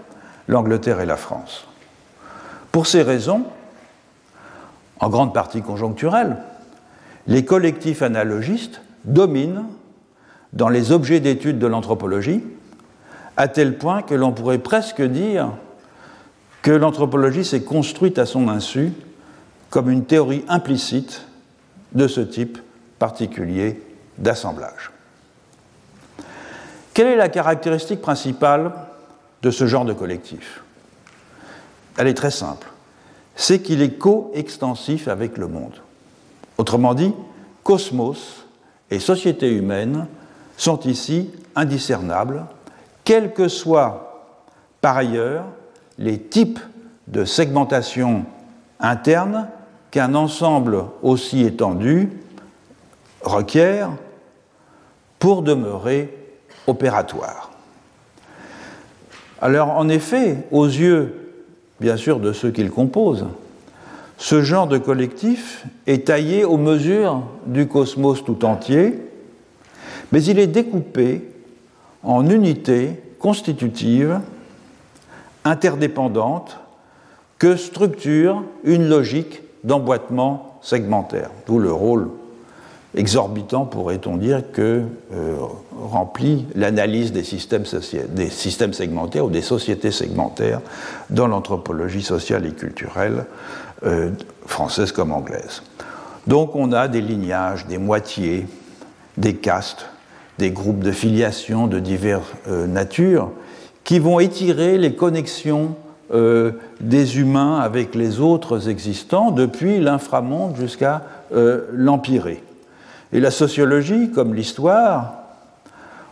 [0.47, 1.67] l'Angleterre et la France.
[2.71, 3.45] Pour ces raisons,
[4.99, 6.37] en grande partie conjoncturelles,
[7.27, 9.65] les collectifs analogistes dominent
[10.53, 12.43] dans les objets d'étude de l'anthropologie,
[13.37, 15.49] à tel point que l'on pourrait presque dire
[16.65, 18.91] que l'anthropologie s'est construite à son insu
[19.69, 21.27] comme une théorie implicite
[21.91, 22.57] de ce type
[22.97, 23.83] particulier
[24.17, 24.91] d'assemblage.
[26.95, 28.71] Quelle est la caractéristique principale
[29.43, 30.63] de ce genre de collectif?
[31.99, 32.67] Elle est très simple.
[33.35, 35.75] C'est qu'il est coextensif avec le monde.
[36.57, 37.13] Autrement dit,
[37.63, 38.43] cosmos
[38.89, 40.07] et société humaine
[40.57, 42.43] sont ici indiscernables,
[43.03, 44.33] quel que soit
[44.81, 45.45] par ailleurs
[45.97, 46.59] les types
[47.07, 48.25] de segmentation
[48.79, 49.47] interne
[49.91, 52.09] qu'un ensemble aussi étendu
[53.21, 53.91] requiert
[55.19, 56.13] pour demeurer
[56.67, 57.51] opératoire.
[59.41, 61.25] Alors en effet, aux yeux
[61.79, 63.27] bien sûr de ceux qui le composent,
[64.17, 69.01] ce genre de collectif est taillé aux mesures du cosmos tout entier,
[70.11, 71.29] mais il est découpé
[72.03, 74.19] en unités constitutives
[75.45, 76.57] interdépendante
[77.39, 82.09] que structure une logique d'emboîtement segmentaire, d'où le rôle
[82.95, 85.35] exorbitant, pourrait-on dire, que euh,
[85.77, 87.63] remplit l'analyse des systèmes,
[88.09, 90.61] des systèmes segmentaires ou des sociétés segmentaires
[91.09, 93.25] dans l'anthropologie sociale et culturelle
[93.85, 94.11] euh,
[94.45, 95.61] française comme anglaise.
[96.27, 98.47] Donc on a des lignages, des moitiés,
[99.17, 99.87] des castes,
[100.39, 103.31] des groupes de filiation de diverses euh, natures
[103.85, 105.75] qui vont étirer les connexions
[106.13, 111.61] euh, des humains avec les autres existants depuis l'inframonde jusqu'à euh.
[113.13, 115.13] Et la sociologie, comme l'histoire,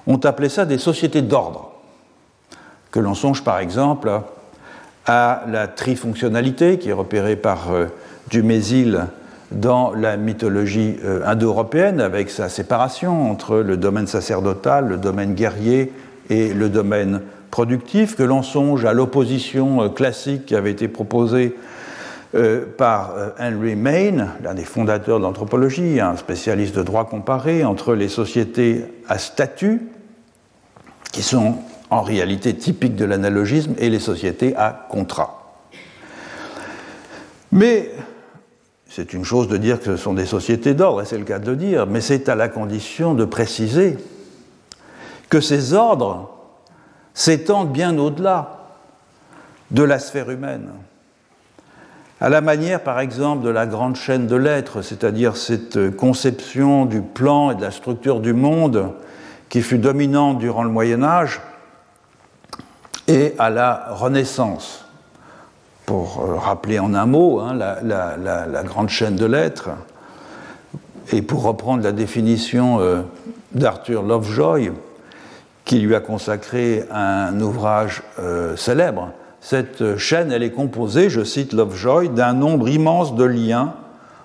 [0.08, 1.72] ont appelé ça des sociétés d'ordre.
[2.92, 4.22] Que l'on songe par exemple
[5.06, 7.88] à la trifonctionnalité qui est repérée par euh,
[8.30, 9.08] Dumézil
[9.52, 10.96] dans la mythologie
[11.26, 15.94] indo-européenne avec sa séparation entre le domaine sacerdotal, le domaine guerrier
[16.32, 17.22] et le domaine
[17.54, 21.56] productif, que l'on songe à l'opposition euh, classique qui avait été proposée
[22.34, 27.64] euh, par euh, Henry Maine, l'un des fondateurs de l'anthropologie, un spécialiste de droit comparé,
[27.64, 29.84] entre les sociétés à statut,
[31.12, 31.58] qui sont
[31.92, 35.62] en réalité typiques de l'analogisme, et les sociétés à contrat.
[37.52, 37.92] Mais
[38.90, 41.38] c'est une chose de dire que ce sont des sociétés d'ordre, et c'est le cas
[41.38, 43.98] de le dire, mais c'est à la condition de préciser
[45.30, 46.33] que ces ordres
[47.14, 48.60] s'étendent bien au-delà
[49.72, 50.70] de la sphère humaine.
[52.22, 57.02] À la manière, par exemple, de la grande chaîne de l'être, c'est-à-dire cette conception du
[57.02, 58.94] plan et de la structure du monde
[59.50, 61.42] qui fut dominante durant le Moyen Âge,
[63.08, 64.86] et à la Renaissance.
[65.86, 69.72] Pour euh, rappeler en un mot hein, la, grande chaîne de l'être,
[71.12, 73.02] et pour reprendre la définition euh,
[73.52, 74.72] d'Arthur Lovejoy,
[75.74, 79.10] qui lui a consacré un ouvrage euh, célèbre,
[79.40, 83.74] cette chaîne, elle est composée, je cite Lovejoy, d'un nombre immense de liens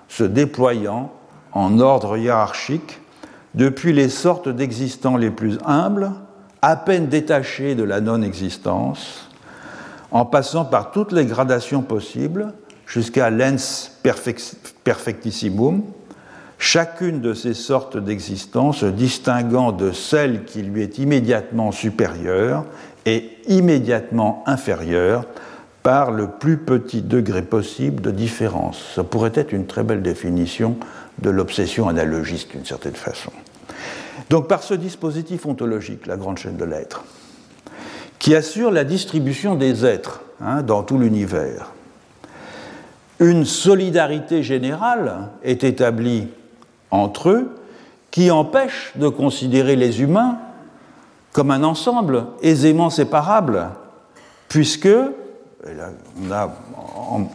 [0.09, 1.11] se déployant
[1.51, 3.01] en ordre hiérarchique
[3.55, 6.11] depuis les sortes d'existants les plus humbles,
[6.61, 9.27] à peine détachés de la non-existence,
[10.11, 12.53] en passant par toutes les gradations possibles
[12.85, 13.99] jusqu'à l'ens
[14.83, 15.81] perfectissimum,
[16.59, 22.65] chacune de ces sortes d'existence distinguant de celle qui lui est immédiatement supérieure
[23.05, 25.25] et immédiatement inférieure
[25.81, 28.91] par le plus petit degré possible de différence.
[28.93, 30.75] Ça pourrait être une très belle définition
[31.19, 33.31] de l'obsession analogiste d'une certaine façon.
[34.29, 37.05] Donc par ce dispositif ontologique, la grande chaîne de l'être,
[38.19, 41.71] qui assure la distribution des êtres hein, dans tout l'univers,
[43.21, 46.27] une solidarité générale est établie
[46.91, 47.55] entre eux
[48.11, 50.39] qui empêche de considérer les humains
[51.31, 53.67] comme un ensemble aisément séparable,
[54.47, 54.89] puisque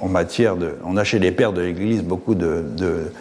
[0.03, 3.13] on a chez les pères de l'Église beaucoup de, de,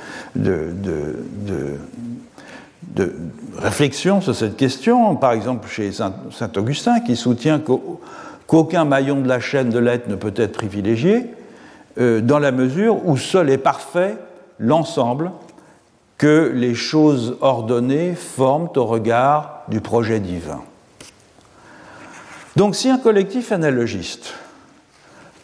[2.95, 3.13] de,
[3.57, 5.15] réflexion sur cette question.
[5.15, 6.13] Par exemple, chez Saint,
[6.55, 11.27] Augustin, qui soutient qu'aucun maillon de la chaîne de l'être ne peut être privilégié,
[11.99, 14.17] euh, dans la mesure où seul est parfait
[14.57, 15.31] l'ensemble
[16.23, 20.61] que les choses ordonnées forment au regard du projet divin.
[22.55, 24.33] Donc si un collectif analogiste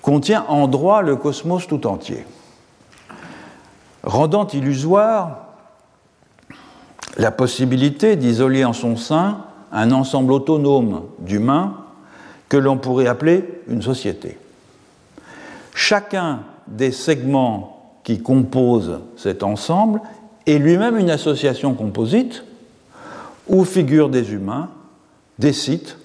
[0.02, 2.26] contient en droit le cosmos tout entier,
[4.04, 5.48] rendant illusoire
[7.18, 11.76] la possibilité d'isoler en son sein un ensemble autonome d'humains
[12.48, 14.38] que l'on pourrait appeler une société.
[15.76, 20.00] Chacun des segments qui composent cet ensemble
[20.52, 22.44] est lui-même une association composite
[23.48, 24.70] où figurent des humains,
[25.38, 25.98] des sites,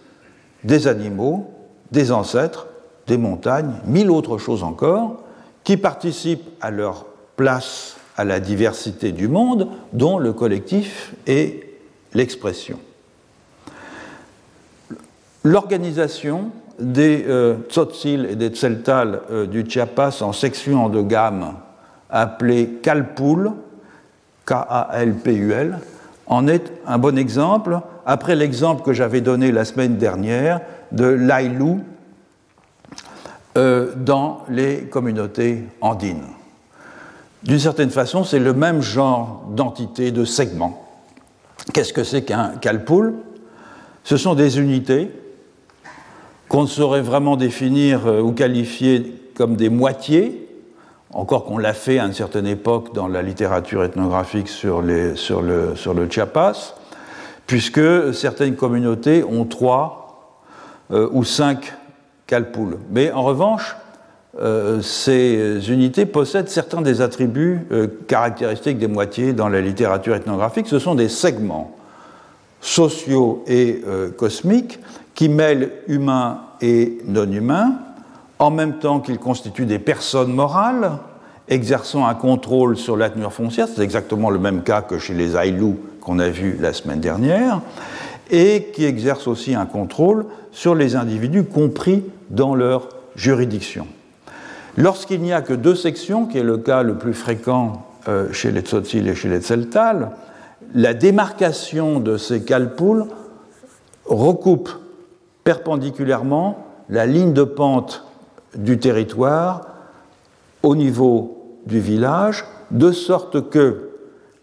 [0.64, 1.50] des animaux,
[1.90, 2.66] des ancêtres,
[3.06, 5.22] des montagnes, mille autres choses encore,
[5.62, 11.78] qui participent à leur place à la diversité du monde dont le collectif est
[12.12, 12.78] l'expression.
[15.42, 21.54] L'organisation des euh, tzotzil et des tseltal euh, du Chiapas en sections endogames
[22.08, 23.52] appelées Kalpul,
[24.46, 25.78] K-A-L-P-U-L,
[26.26, 30.60] en est un bon exemple, après l'exemple que j'avais donné la semaine dernière
[30.92, 31.82] de l'Ailou
[33.56, 36.24] euh, dans les communautés andines.
[37.42, 40.82] D'une certaine façon, c'est le même genre d'entité, de segment.
[41.72, 43.14] Qu'est-ce que c'est qu'un calpoul?
[44.02, 45.10] Ce sont des unités
[46.48, 50.43] qu'on ne saurait vraiment définir euh, ou qualifier comme des moitiés,
[51.14, 55.14] encore qu'on l'a fait à une certaine époque dans la littérature ethnographique sur, le,
[56.10, 56.74] Chiapas,
[57.46, 60.40] puisque certaines communautés ont trois
[60.90, 61.72] euh, ou cinq
[62.26, 62.78] calpouls.
[62.90, 63.76] Mais en revanche,
[64.40, 70.66] euh, ces unités possèdent certains des attributs euh, caractéristiques des moitiés dans la littérature ethnographique.
[70.66, 71.76] Ce sont des segments
[72.60, 73.82] sociaux et
[74.16, 74.80] cosmiques
[75.14, 77.74] qui mêlent humains et non-humains,
[78.38, 80.92] en même temps qu'ils constituent des personnes morales
[81.48, 85.36] exerçant un contrôle sur la tenue foncière, c'est exactement le même cas que chez les
[85.36, 87.60] Aïlous qu'on a vu la semaine dernière,
[88.30, 93.86] et qui exercent aussi un contrôle sur les individus compris dans leur juridiction.
[94.76, 98.50] Lorsqu'il n'y a que deux sections, qui est le cas le plus fréquent euh, chez
[98.50, 100.10] les Tzotzil et chez les Tseltal,
[100.74, 103.06] la démarcation de ces calpoules
[104.04, 104.70] recoupe
[105.44, 108.04] perpendiculairement la ligne de pente
[108.56, 109.62] du territoire
[110.62, 113.90] au niveau du village, de sorte que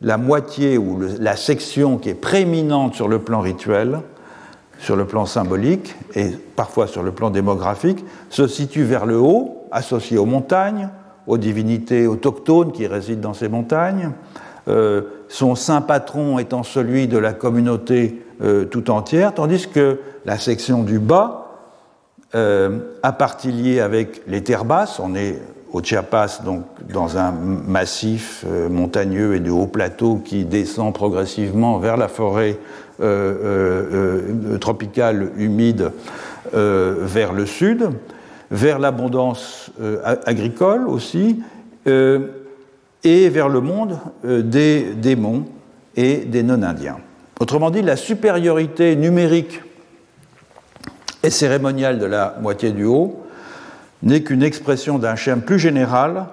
[0.02, 4.00] la moitié ou la section qui est prééminente sur le plan rituel,
[4.80, 9.68] sur le plan symbolique et parfois sur le plan démographique, se situe vers le haut
[9.72, 10.90] associé aux montagnes,
[11.28, 14.12] aux divinités autochtones qui résident dans ces montagnes,
[14.68, 20.38] euh, son saint patron étant celui de la communauté euh, tout entière, tandis que la
[20.38, 21.41] section du bas,
[22.34, 25.40] euh, à partie liée avec les terres basses, on est
[25.74, 31.78] au Chiapas, donc dans un massif euh, montagneux et de haut plateau qui descend progressivement
[31.80, 32.58] vers la forêt
[34.60, 35.92] tropicale humide
[36.54, 37.90] vers le sud,
[38.52, 39.72] vers l'abondance
[40.28, 41.42] agricole aussi,
[41.88, 45.46] et vers le monde des démons
[45.96, 46.98] et des non-indiens.
[47.40, 49.62] Autrement dit, la supériorité numérique
[51.24, 53.22] et cérémoniale de la moitié du haut
[54.04, 56.26] n'est qu'une expression d'un schéma plus général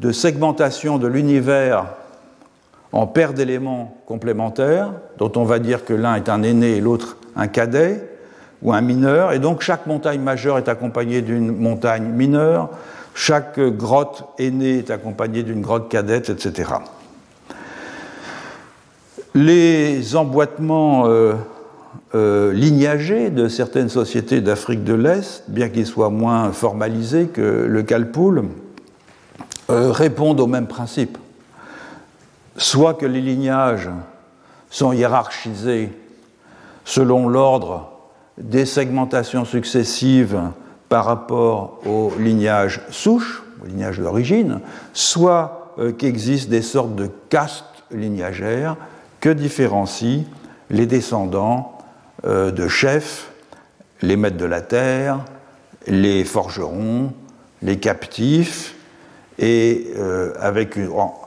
[0.00, 1.86] de segmentation de l'univers
[2.92, 7.16] en paires d'éléments complémentaires, dont on va dire que l'un est un aîné et l'autre
[7.36, 8.08] un cadet
[8.62, 12.70] ou un mineur, et donc chaque montagne majeure est accompagnée d'une montagne mineure,
[13.14, 16.70] chaque grotte aînée est accompagnée d'une grotte cadette, etc.
[19.34, 21.34] Les emboîtements euh,
[22.14, 22.52] euh,
[23.30, 28.44] de certaines sociétés d'Afrique de l'Est, bien qu'ils soient moins formalisés que le calpoul,
[29.70, 31.18] euh, répondent au même principe.
[32.56, 33.90] Soit que les lignages
[34.70, 35.92] sont hiérarchisés
[36.84, 37.92] selon l'ordre
[38.38, 40.40] des segmentations successives
[40.88, 44.60] par rapport au lignage souche, au lignage d'origine,
[44.94, 48.76] soit qu'existent des sortes de castes lignagères
[49.20, 50.24] que différencient
[50.70, 51.77] les descendants
[52.24, 53.30] euh, de chefs,
[54.02, 55.24] les maîtres de la terre,
[55.86, 57.12] les forgerons,
[57.62, 58.74] les captifs,
[59.38, 60.76] et euh, avec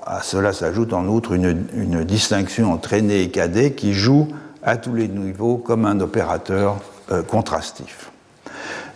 [0.06, 4.28] à cela s'ajoute en outre une, distinction entre aîné et cadet qui joue
[4.64, 6.78] à tous les niveaux comme un opérateur
[7.12, 8.12] euh, contrastif.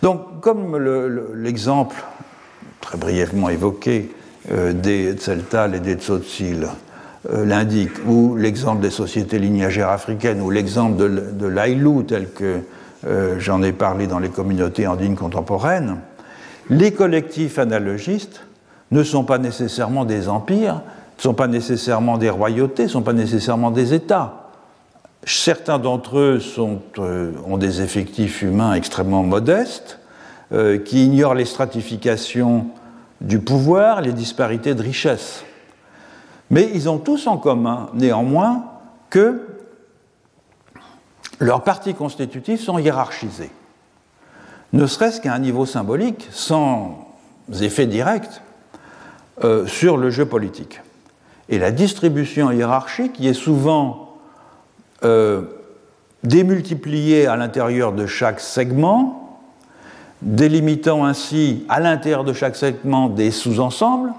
[0.02, 0.76] Donc, comme
[1.34, 1.96] l'exemple
[2.82, 4.14] très brièvement évoqué
[4.50, 6.68] des Tseltal et des Tzotzil
[7.30, 12.60] l'indique, ou l'exemple des sociétés lignagères africaines, ou l'exemple de, de l'Ailou, tel que
[13.06, 15.98] euh, j'en ai parlé dans les communautés andines contemporaines,
[16.70, 18.42] les collectifs analogistes
[18.90, 20.82] ne sont pas nécessairement des empires,
[21.18, 24.50] ne sont pas nécessairement des royautés, ne sont pas nécessairement des États.
[25.24, 26.40] Certains d'entre eux
[26.98, 29.98] euh, ont des effectifs humains extrêmement modestes,
[30.84, 32.66] qui ignorent les stratifications
[33.20, 35.42] du pouvoir, les disparités de richesse.
[36.50, 38.64] Mais ils ont tous en commun, néanmoins,
[39.10, 39.46] que
[41.40, 43.50] leurs parties constitutives sont hiérarchisées,
[44.72, 47.08] ne serait-ce qu'à un niveau symbolique, sans
[47.60, 48.42] effet direct,
[49.44, 50.80] euh, sur le jeu politique.
[51.48, 54.16] Et la distribution hiérarchique qui est souvent
[55.04, 55.42] euh,
[56.24, 59.40] démultipliée à l'intérieur de chaque segment,
[60.22, 64.12] délimitant ainsi à l'intérieur de chaque segment des sous-ensembles,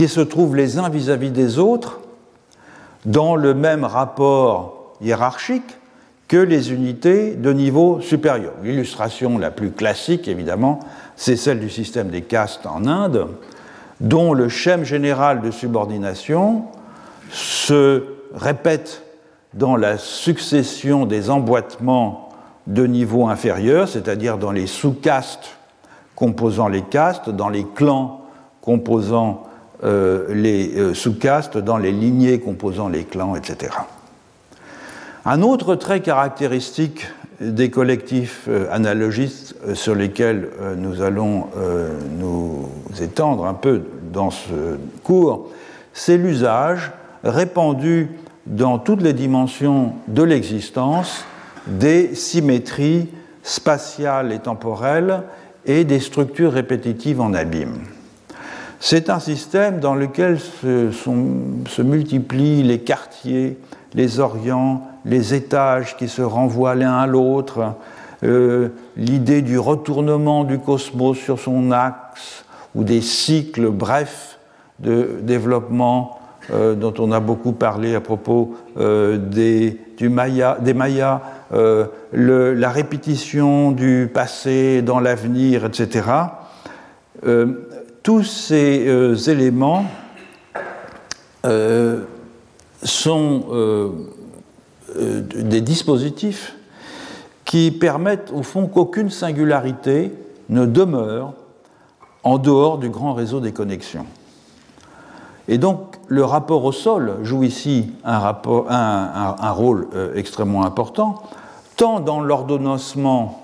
[0.00, 2.00] qui se trouvent les uns vis-à-vis des autres
[3.04, 5.76] dans le même rapport hiérarchique
[6.26, 8.54] que les unités de niveau supérieur.
[8.62, 10.80] L'illustration la plus classique, évidemment,
[11.16, 13.26] c'est celle du système des castes en Inde,
[14.00, 16.64] dont le schème général de subordination
[17.30, 19.02] se répète
[19.52, 22.30] dans la succession des emboîtements
[22.66, 25.58] de niveau inférieur, c'est-à-dire dans les sous-castes
[26.16, 28.22] composant les castes, dans les clans
[28.62, 29.49] composant euh,
[29.82, 33.72] les euh, sous-castes dans les lignées composant les clans, etc.
[35.24, 37.06] Un autre trait caractéristique
[37.40, 41.48] des collectifs euh, analogistes sur lesquels nous allons
[42.18, 42.68] nous
[43.00, 45.48] étendre un peu dans ce cours,
[45.92, 46.90] c'est l'usage
[47.24, 48.08] répandu
[48.46, 51.24] dans toutes les dimensions de l'existence
[51.66, 53.08] des symétries
[53.42, 55.22] spatiales et temporelles
[55.66, 57.78] et des structures répétitives en abîme.
[58.82, 63.58] C'est un système dans lequel se, multiplient les quartiers,
[63.92, 67.74] les orients, les étages qui se renvoient l'un à l'autre,
[68.24, 74.38] euh, l'idée du retournement du cosmos sur son axe, ou des cycles brefs
[74.78, 76.18] de développement
[76.50, 81.20] euh, dont on a beaucoup parlé à propos euh, des, Maya, des Mayas,
[81.50, 86.00] la répétition du passé dans l'avenir, etc
[88.02, 89.84] tous ces euh, éléments
[91.44, 92.04] euh,
[92.82, 93.90] sont euh,
[94.96, 96.56] des dispositifs
[97.44, 100.12] qui permettent au fond qu'aucune singularité
[100.48, 101.34] ne demeure
[102.22, 104.06] en dehors du grand réseau des connexions.
[105.48, 111.22] Et donc le rapport au sol joue ici un, rôle extrêmement important,
[111.76, 113.42] tant dans l'ordonnancement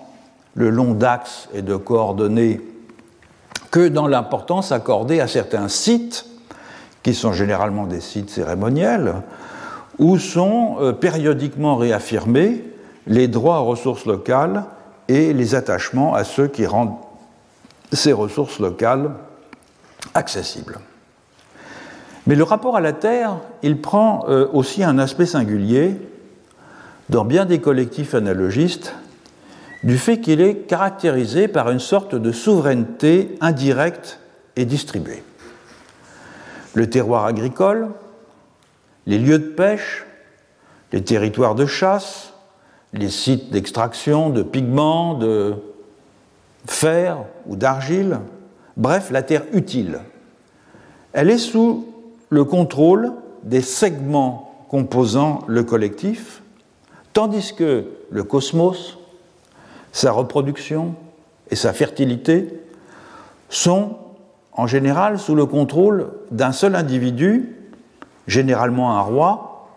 [0.55, 2.61] le long d'axes et de coordonnées
[3.77, 6.25] que dans l'importance accordée à certains sites,
[7.03, 9.17] qui sont généralement des sites cérémoniels,
[9.99, 12.65] où sont euh, périodiquement réaffirmés
[13.07, 14.65] les droits aux ressources locales
[15.09, 16.97] et les attachements à ceux qui rendent
[17.93, 19.11] ces ressources locales
[20.15, 20.79] accessible.
[22.27, 26.01] Mais le rapport à la Terre, il prend euh, aussi un aspect singulier
[27.11, 28.95] dans bien des collectifs analogistes
[29.83, 34.21] du fait qu'il est caractérisé par une sorte de souveraineté indirecte
[34.57, 35.23] et distribuée.
[36.75, 37.89] Le terroir agricole,
[39.07, 40.05] les lieux de pêche,
[40.93, 42.33] les territoires de chasse,
[42.93, 45.55] les sites d'extraction de pigments, de
[46.67, 48.21] fer ou d'argile,
[48.77, 50.01] bref, la terre utile.
[51.13, 51.87] Elle est sous
[52.31, 53.13] le contrôle
[53.43, 56.43] des segments composant le collectif,
[57.13, 58.99] tandis que le cosmos,
[59.97, 60.95] sa reproduction
[61.51, 62.53] et sa fertilité
[63.49, 63.97] sont
[64.53, 67.57] en général sous le contrôle d'un seul individu,
[68.27, 69.71] généralement un roi,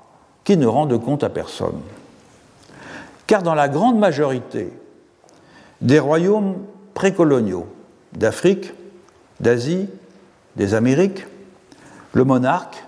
[0.44, 1.80] qui ne rend de compte à personne.
[3.28, 4.74] Car dans la grande majorité
[5.80, 6.58] des royaumes
[6.96, 7.68] précoloniaux
[8.12, 8.74] d'Afrique,
[9.40, 9.88] d'Asie,
[10.58, 11.28] des Amériques,
[12.12, 12.84] le monarque,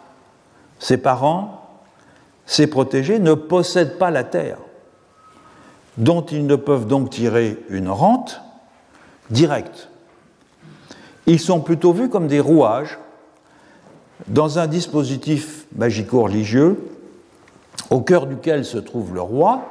[0.79, 1.69] ses parents,
[2.45, 4.57] ses protégés ne possèdent pas la terre,
[6.01, 8.41] dont ils ne peuvent donc tirer une rente
[9.29, 9.89] directe.
[11.27, 12.97] Ils sont plutôt vus comme des rouages
[14.27, 16.77] dans un dispositif magico-religieux
[17.91, 19.61] au cœur duquel se trouve le roi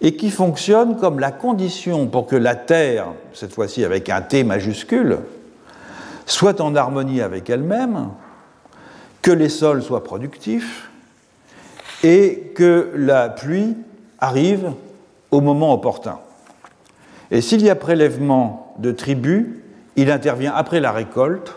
[0.00, 4.42] et qui fonctionne comme la condition pour que la terre, cette fois-ci avec un T
[4.42, 5.18] majuscule,
[6.24, 8.08] soit en harmonie avec elle-même
[9.20, 10.88] que les sols soient productifs
[12.02, 13.76] et que la pluie
[14.18, 14.72] arrive
[15.30, 16.18] au moment opportun.
[17.30, 19.46] Et s'il y a prélèvement de tribus,
[19.96, 21.56] il intervient après la récolte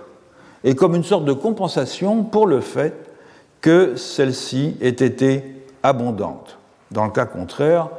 [0.63, 2.93] et comme une sorte de compensation pour le fait
[3.61, 5.43] que celle-ci ait été
[5.83, 6.57] abondante.
[6.91, 7.89] Dans le cas contraire,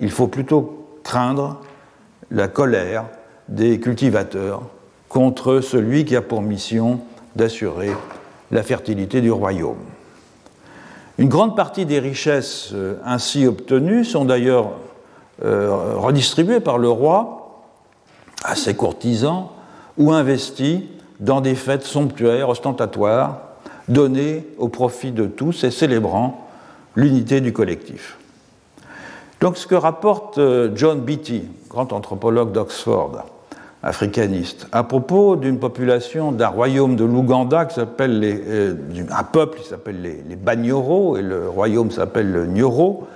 [0.00, 1.60] il faut plutôt craindre
[2.30, 3.04] la colère
[3.48, 4.62] des cultivateurs
[5.08, 7.00] contre celui qui a pour mission
[7.36, 7.90] d'assurer
[8.50, 9.76] la fertilité du royaume.
[11.18, 14.72] Une grande partie des richesses euh, ainsi obtenues sont d'ailleurs
[15.44, 17.62] euh, redistribuées par le roi
[18.44, 19.48] à ses courtisans
[19.96, 20.88] ou investies
[21.18, 23.38] dans des fêtes somptuaires, ostentatoires,
[23.88, 26.46] données au profit de tous et célébrant
[26.96, 28.16] l'unité du collectif.
[29.40, 33.24] Donc ce que rapporte euh, John Beatty, grand anthropologue d'Oxford,
[33.82, 38.74] africaniste, à propos d'une population d'un royaume de l'Ouganda qui s'appelle euh,
[39.10, 43.06] un peuple qui s'appelle les, les Banyoro et le royaume s'appelle le Nyoro.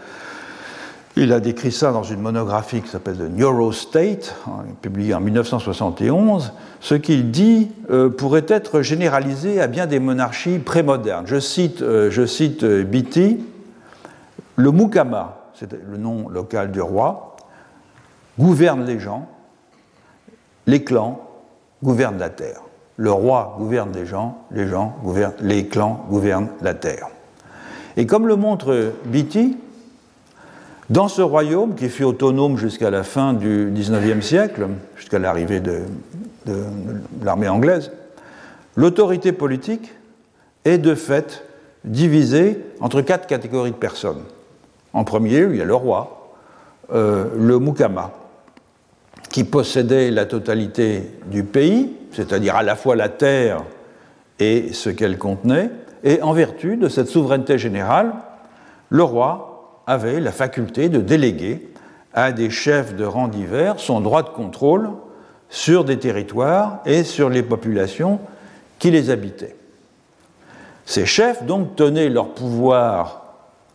[1.16, 5.20] Il a décrit ça dans une monographie qui s'appelle The Nyoro State, hein, publiée en
[5.20, 6.52] 1971.
[6.80, 11.26] Ce qu'il dit euh, pourrait être généralisé à bien des monarchies prémodernes.
[11.26, 13.44] Je cite, euh, je cite Biti,
[14.56, 17.36] le Mukama, c'est le nom local du roi,
[18.36, 19.28] gouverne les gens,
[20.66, 21.20] les clans
[21.82, 22.60] gouvernent la terre.
[22.96, 27.06] Le roi gouverne les gens, les gens gouvernent, les clans gouvernent la terre.
[27.96, 29.56] Et comme le montre Beatty,
[30.90, 35.80] dans ce royaume qui fut autonome jusqu'à la fin du XIXe siècle, jusqu'à l'arrivée de,
[37.22, 37.90] l'armée anglaise,
[38.76, 39.92] l'autorité politique
[40.64, 41.44] est de fait
[41.84, 44.22] divisée entre quatre catégories de personnes.
[44.92, 46.34] En premier, il y a le roi,
[46.92, 48.12] euh, le mukama,
[49.30, 53.62] qui possédait la totalité du pays, c'est-à-dire à la fois la terre
[54.38, 55.70] et ce qu'elle contenait,
[56.04, 58.12] et en vertu de cette souveraineté générale,
[58.90, 59.53] le roi
[59.86, 61.68] avait la faculté de déléguer
[62.12, 64.90] à des chefs de rang divers son droit de contrôle
[65.48, 68.20] sur des territoires et sur les populations
[68.78, 69.56] qui les habitaient.
[70.84, 73.22] Ces chefs donc tenaient leur pouvoir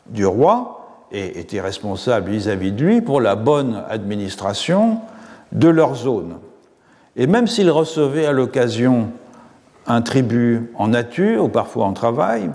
[0.07, 4.99] du roi et étaient responsables vis-à-vis -vis de lui pour la bonne administration
[5.51, 6.37] de leur zone.
[7.15, 9.09] Et même s'ils recevaient à l'occasion
[9.87, 12.49] un tribut en nature ou parfois en travail,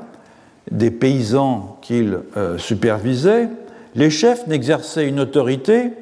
[0.70, 3.48] des paysans qu'ils euh, supervisaient,
[3.94, 5.92] les chefs n'exerçaient une autorité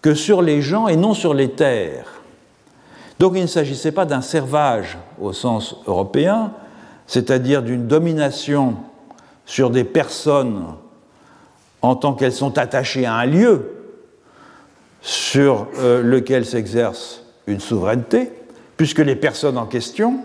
[0.00, 2.22] que sur les gens et non sur les terres.
[3.18, 6.52] Donc il ne s'agissait pas d'un servage au sens européen,
[7.06, 8.76] c'est-à-dire d'une domination
[9.46, 10.64] sur des personnes
[11.82, 13.72] en tant qu'elles sont attachées à un lieu,
[15.02, 18.30] sur euh, lequel s'exerce une souveraineté,
[18.76, 20.20] puisque les personnes en question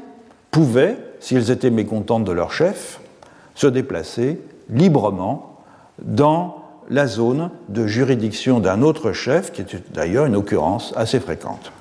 [0.51, 2.99] pouvaient, s'ils étaient mécontentes de leur chef,
[3.57, 4.39] se déplacer
[4.69, 5.63] librement
[5.99, 11.71] dans la zone de juridiction d'un autre chef, qui est d'ailleurs une occurrence assez fréquente.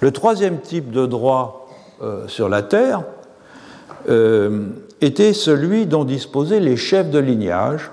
[0.00, 1.68] Le troisième type de droit
[2.02, 3.02] euh, sur la terre
[4.08, 4.68] euh,
[5.00, 7.90] était celui dont disposaient les chefs de lignage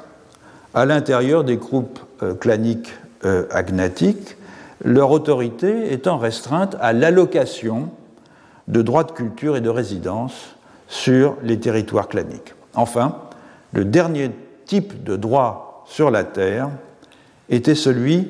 [0.76, 2.00] à l'intérieur des groupes
[2.40, 2.94] claniques
[3.26, 4.38] euh, agnatiques,
[4.86, 7.90] leur autorité étant restreinte à l'allocation
[8.68, 10.56] de droits de culture et de résidence
[10.88, 12.54] sur les territoires claniques.
[12.76, 13.16] Enfin,
[13.72, 14.32] le dernier
[14.66, 16.70] type de droit sur la terre
[17.50, 18.30] était celui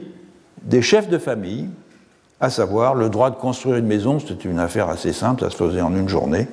[0.63, 1.69] des chefs de famille,
[2.39, 5.55] à savoir le droit de construire une maison, c'était une affaire assez simple, ça se
[5.55, 6.47] faisait en une journée,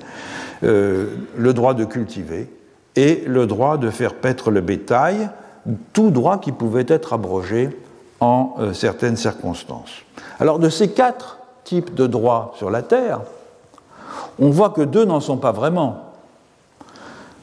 [0.62, 2.48] euh, le droit de cultiver
[2.96, 5.30] et le droit de faire paître le bétail,
[5.92, 7.70] tout droit qui pouvait être abrogé
[8.20, 10.02] en euh, certaines circonstances.
[10.38, 13.20] Alors de ces quatre types de droits sur la terre,
[14.38, 16.09] on voit que deux n'en sont pas vraiment.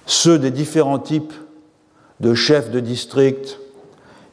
[0.07, 1.33] Ceux des différents types
[2.21, 3.59] de chefs de district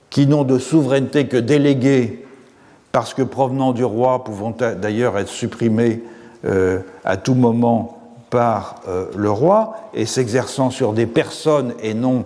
[0.08, 2.24] qui n'ont de souveraineté que délégués,
[2.92, 6.04] parce que provenant du roi, pouvant d'ailleurs être supprimés
[6.44, 7.98] euh, à tout moment
[8.30, 12.24] par euh, le roi, et s'exerçant sur des personnes et non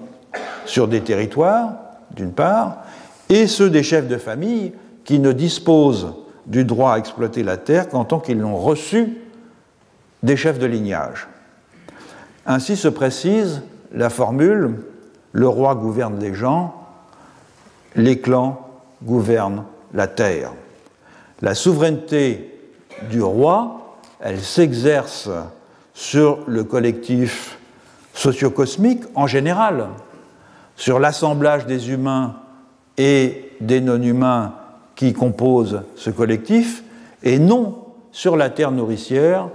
[0.67, 1.73] sur des territoires,
[2.15, 2.83] d'une part,
[3.31, 4.73] et ceux des chefs de famille
[5.05, 6.13] qui ne disposent
[6.45, 9.17] du droit à exploiter la terre qu'en tant qu'ils l'ont reçu
[10.23, 11.29] des chefs de lignage.
[12.51, 13.61] Ainsi se précise
[13.93, 14.77] la formule
[15.33, 16.75] le roi gouverne les gens,
[17.95, 18.67] les clans
[19.05, 20.53] gouvernent la terre.
[21.43, 22.59] La souveraineté
[23.11, 25.29] du roi, elle s'exerce
[25.93, 27.59] sur le collectif
[28.15, 29.89] sociocosmique en général,
[30.75, 32.37] sur l'assemblage des humains
[32.97, 34.55] et des non-humains
[34.97, 36.83] qui composent ce collectif,
[37.23, 39.51] et non sur la terre nourricière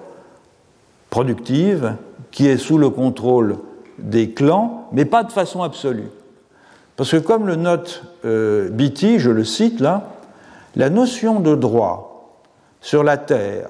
[1.10, 1.96] productive
[2.34, 3.58] qui est sous le contrôle
[4.00, 6.10] des clans, mais pas de façon absolue.
[6.98, 10.10] Parce que comme le note euh, je le cite là,
[10.76, 12.40] la notion de droit
[12.82, 13.70] sur la terre,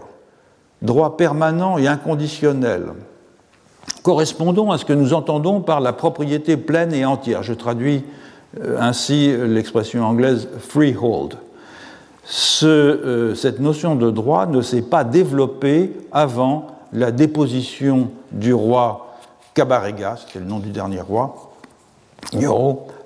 [0.82, 2.86] droit permanent et inconditionnel,
[4.02, 7.44] correspondant à ce que nous entendons par la propriété pleine et entière.
[7.44, 8.04] Je traduis
[8.62, 11.36] euh, ainsi l'expression anglaise freehold.
[12.64, 19.18] Euh, cette notion de droit ne s'est pas développée avant la déposition du roi
[19.54, 21.52] Kabarega, c'était le nom du dernier roi,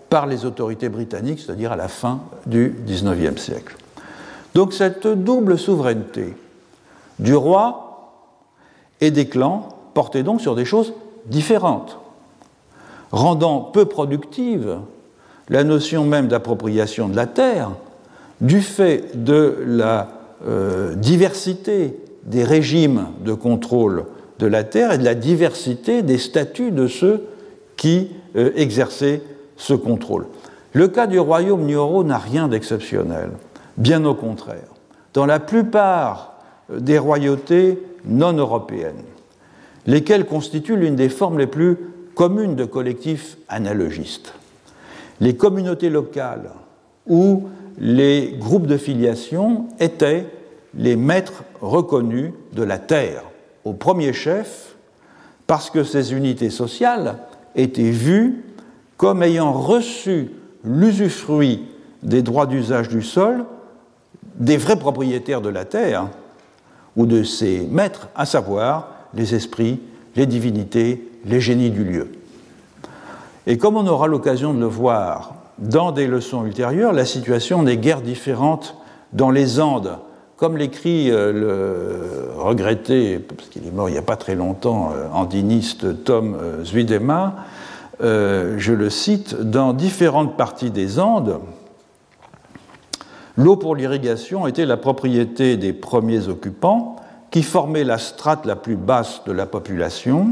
[0.10, 3.76] par les autorités britanniques, c'est-à-dire à la fin du XIXe siècle.
[4.56, 6.36] Donc cette double souveraineté
[7.20, 8.14] du roi
[9.02, 10.94] et des clans portait donc sur des choses
[11.26, 11.98] différentes,
[13.12, 14.80] rendant peu productive
[15.50, 17.72] la notion même d'appropriation de la terre
[18.42, 20.10] du fait de la
[20.46, 21.98] euh, diversité
[22.28, 24.06] des régimes de contrôle
[24.38, 27.24] de la terre et de la diversité des statuts de ceux
[27.78, 29.22] qui euh, exerçaient
[29.56, 30.28] ce contrôle.
[30.74, 33.32] Le cas du royaume Nyoro n'a rien d'exceptionnel,
[33.78, 34.68] bien au contraire.
[35.14, 36.36] Dans la plupart
[36.72, 39.04] euh, des royautés non européennes,
[39.86, 41.78] lesquelles constituent l'une des formes les plus
[42.14, 44.34] communes de collectifs analogistes,
[45.22, 46.52] les communautés locales
[47.08, 47.44] ou
[47.80, 50.26] les groupes de filiation étaient
[50.78, 53.24] les maîtres reconnus de la terre,
[53.66, 54.76] au premier chef,
[55.48, 57.18] parce que ces unités sociales
[57.56, 58.44] étaient vues
[58.96, 60.32] comme ayant reçu
[60.64, 61.66] l'usufruit
[62.04, 63.46] des droits d'usage du sol
[64.36, 66.10] des vrais propriétaires de la terre
[66.96, 69.80] ou de ses maîtres, à savoir les esprits,
[70.16, 72.12] les divinités, les génies du lieu.
[73.46, 77.78] Et comme on aura l'occasion de le voir dans des leçons ultérieures, la situation n'est
[77.78, 78.76] guère différente
[79.14, 79.98] dans les Andes,
[80.38, 84.92] comme l'écrit euh, le regretté, parce qu'il est mort il n'y a pas très longtemps,
[84.96, 87.36] euh, andiniste Tom euh, Zwiedema,
[88.00, 91.40] je le cite, dans différentes parties des Andes,
[93.36, 96.98] l'eau pour l'irrigation était la propriété des premiers occupants
[97.32, 100.28] qui formaient la strate la plus basse de la population.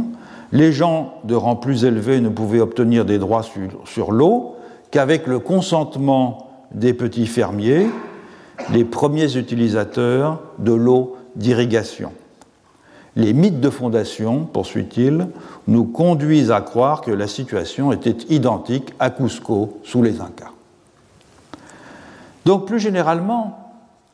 [0.52, 4.58] Les gens de rang plus élevé ne pouvaient obtenir des droits sur, sur l'eau
[4.92, 7.88] qu'avec le consentement des petits fermiers
[8.72, 12.12] les premiers utilisateurs de l'eau d'irrigation.
[13.16, 15.28] Les mythes de fondation, poursuit-il,
[15.68, 20.52] nous conduisent à croire que la situation était identique à Cusco sous les Incas.
[22.46, 23.74] Donc plus généralement,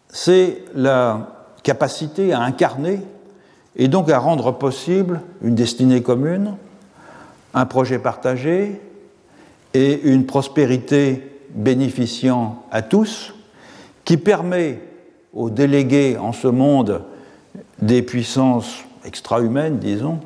[0.09, 1.29] c'est la
[1.63, 3.01] capacité à incarner
[3.75, 6.55] et donc à rendre possible une destinée commune,
[7.53, 8.81] un projet partagé
[9.73, 13.33] et une prospérité bénéficiant à tous
[14.05, 14.79] qui permet
[15.33, 17.03] aux délégués en ce monde
[17.81, 20.19] des puissances extra-humaines, disons,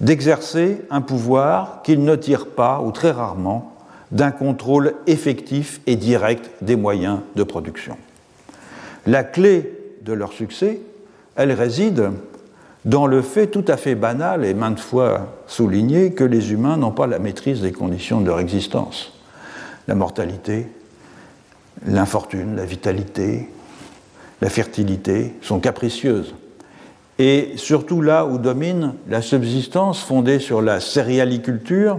[0.00, 3.74] d'exercer un pouvoir qu'ils ne tirent pas, ou très rarement,
[4.10, 7.96] d'un contrôle effectif et direct des moyens de production.
[9.06, 9.72] La clé
[10.02, 10.80] de leur succès,
[11.36, 12.10] elle réside
[12.84, 16.90] dans le fait tout à fait banal et maintes fois souligné que les humains n'ont
[16.90, 19.12] pas la maîtrise des conditions de leur existence.
[19.88, 20.66] La mortalité,
[21.84, 23.48] l'infortune, la vitalité,
[24.40, 26.34] la fertilité sont capricieuses.
[27.18, 31.98] Et surtout là où domine la subsistance fondée sur la céréaliculture,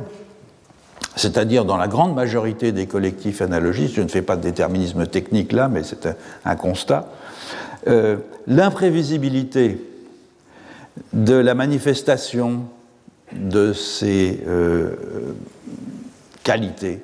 [1.16, 5.54] c'est-à-dire dans la grande majorité des collectifs analogistes, je ne fais pas de déterminisme technique
[5.54, 6.08] là, mais c'est
[6.44, 7.10] un, constat,
[7.88, 8.18] euh,
[8.48, 9.80] l'imprévisibilité
[11.14, 12.66] de la manifestation
[13.32, 14.92] de ces euh,
[16.44, 17.00] qualités,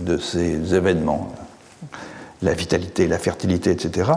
[0.00, 1.32] de ces événements,
[2.42, 4.10] la vitalité, la fertilité, etc.,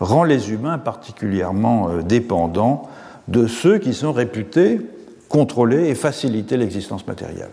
[0.00, 2.88] rend les humains particulièrement euh, dépendants
[3.28, 4.80] de ceux qui sont réputés
[5.28, 7.50] contrôler et faciliter l'existence matérielle.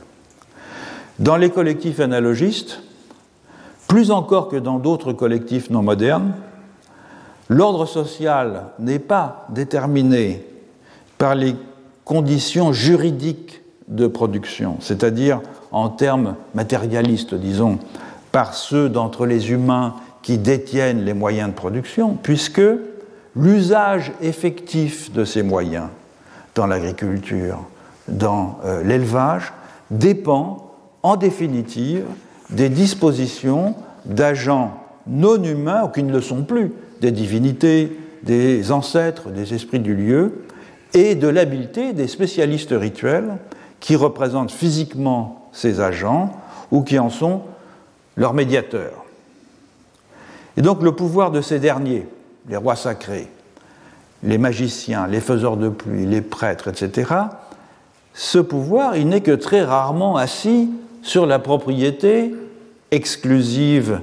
[1.20, 2.82] Dans les collectifs analogistes,
[3.88, 6.34] plus encore que dans d'autres collectifs non modernes,
[7.50, 10.44] l'ordre social n'est pas déterminé
[11.18, 11.56] par les
[12.04, 15.42] conditions juridiques de production, c'est-à-dire
[15.72, 17.80] en termes matérialistes, disons,
[18.32, 19.96] par ceux d'entre les humains
[20.28, 22.62] qui détiennent les moyens de production, puisque
[23.34, 25.88] l'usage effectif de ces moyens
[26.54, 27.60] dans l'agriculture,
[28.10, 29.54] dans euh, l'élevage,
[29.90, 32.04] dépend en définitive
[32.50, 33.74] des dispositions
[34.04, 34.74] d'agents
[35.08, 39.96] non humains, ou qui ne le sont plus, des divinités, des ancêtres, des esprits du
[39.96, 40.44] lieu,
[40.94, 43.38] et de l'habileté des spécialistes rituels
[43.80, 46.34] qui représentent physiquement ces agents
[46.70, 47.44] ou qui en sont
[48.18, 49.07] leurs médiateurs.
[50.58, 52.08] Et donc le pouvoir de ces derniers,
[52.50, 53.28] les rois sacrés,
[54.24, 57.14] les magiciens, les faiseurs de pluie, les prêtres, etc.,
[58.14, 60.72] ce pouvoir, il n'est que très rarement assis
[61.04, 62.34] sur la propriété
[62.90, 64.02] exclusive,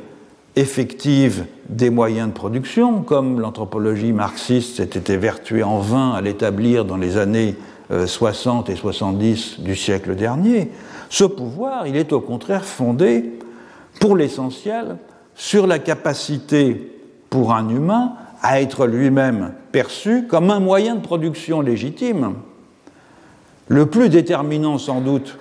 [0.55, 6.97] effective des moyens de production, comme l'anthropologie marxiste s'était évertuée en vain à l'établir dans
[6.97, 7.57] les années
[8.07, 10.71] 60 euh, et 70 du siècle dernier.
[11.11, 13.33] Ce pouvoir, il est au contraire fondé,
[13.99, 14.97] pour l'essentiel,
[15.35, 16.91] sur la capacité
[17.31, 22.35] pour un humain à être lui-même perçu comme un moyen de production légitime,
[23.69, 25.39] le plus déterminant sans doute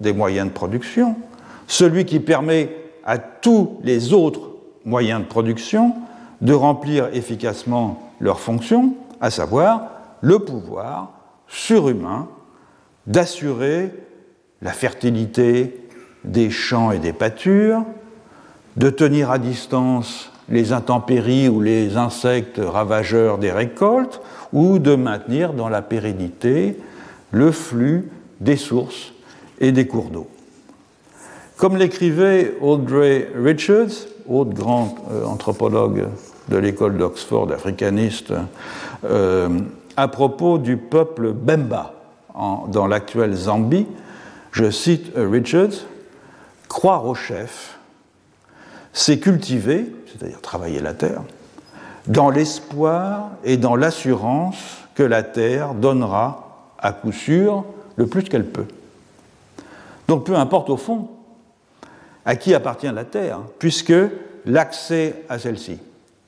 [0.00, 1.16] des moyens de production,
[1.66, 2.74] celui qui permet
[3.04, 4.50] à tous les autres
[4.84, 5.94] moyens de production
[6.40, 9.90] de remplir efficacement leurs fonctions, à savoir
[10.20, 11.12] le pouvoir
[11.46, 12.28] surhumain
[13.06, 13.92] d'assurer
[14.62, 15.88] la fertilité
[16.24, 17.84] des champs et des pâtures,
[18.76, 24.20] de tenir à distance les intempéries ou les insectes ravageurs des récoltes,
[24.52, 26.78] ou de maintenir dans la pérennité
[27.32, 28.08] le flux
[28.40, 29.12] des sources
[29.60, 30.28] et des cours d'eau.
[31.56, 36.06] Comme l'écrivait Audrey Richards, autre grand euh, anthropologue
[36.48, 38.32] de l'école d'Oxford, africaniste,
[39.04, 39.48] euh,
[39.96, 41.94] à propos du peuple Bemba
[42.68, 43.86] dans l'actuelle Zambie,
[44.52, 45.86] je cite Richards,
[46.68, 47.75] croire au chef,
[48.96, 51.22] c'est cultiver, c'est-à-dire travailler la terre,
[52.06, 54.56] dans l'espoir et dans l'assurance
[54.94, 57.66] que la terre donnera à coup sûr
[57.96, 58.64] le plus qu'elle peut.
[60.08, 61.10] Donc peu importe au fond
[62.24, 63.92] à qui appartient la terre, puisque
[64.46, 65.78] l'accès à celle-ci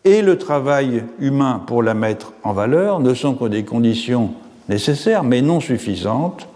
[0.05, 4.35] et le travail humain pour la mettre en valeur ne sont que des conditions
[4.69, 6.47] nécessaires mais non suffisantes,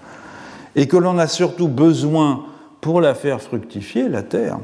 [0.76, 2.44] et que l'on a surtout besoin
[2.82, 4.58] pour la faire fructifier, la terre,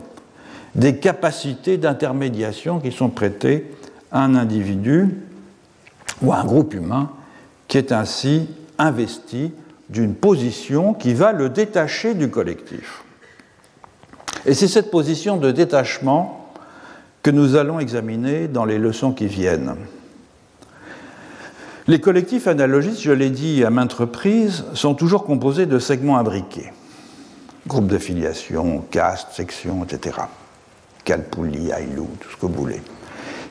[0.74, 3.70] des capacités d'intermédiation qui sont prêtées
[4.12, 5.18] à un individu
[6.22, 7.10] ou à un groupe humain
[7.68, 8.48] qui est ainsi
[8.78, 9.52] investi
[9.88, 13.02] d'une position qui va le détacher du collectif.
[14.46, 16.52] Et c'est cette position de détachement
[17.22, 19.76] que nous allons examiner dans les leçons qui viennent.
[21.86, 26.70] Les collectifs analogistes, je l'ai dit à maintes reprises, sont toujours composés de segments imbriqués.
[27.66, 30.16] Groupes d'affiliation, castes, sections, etc.
[31.04, 32.82] Kalpouli, Ailou, tout ce que vous voulez,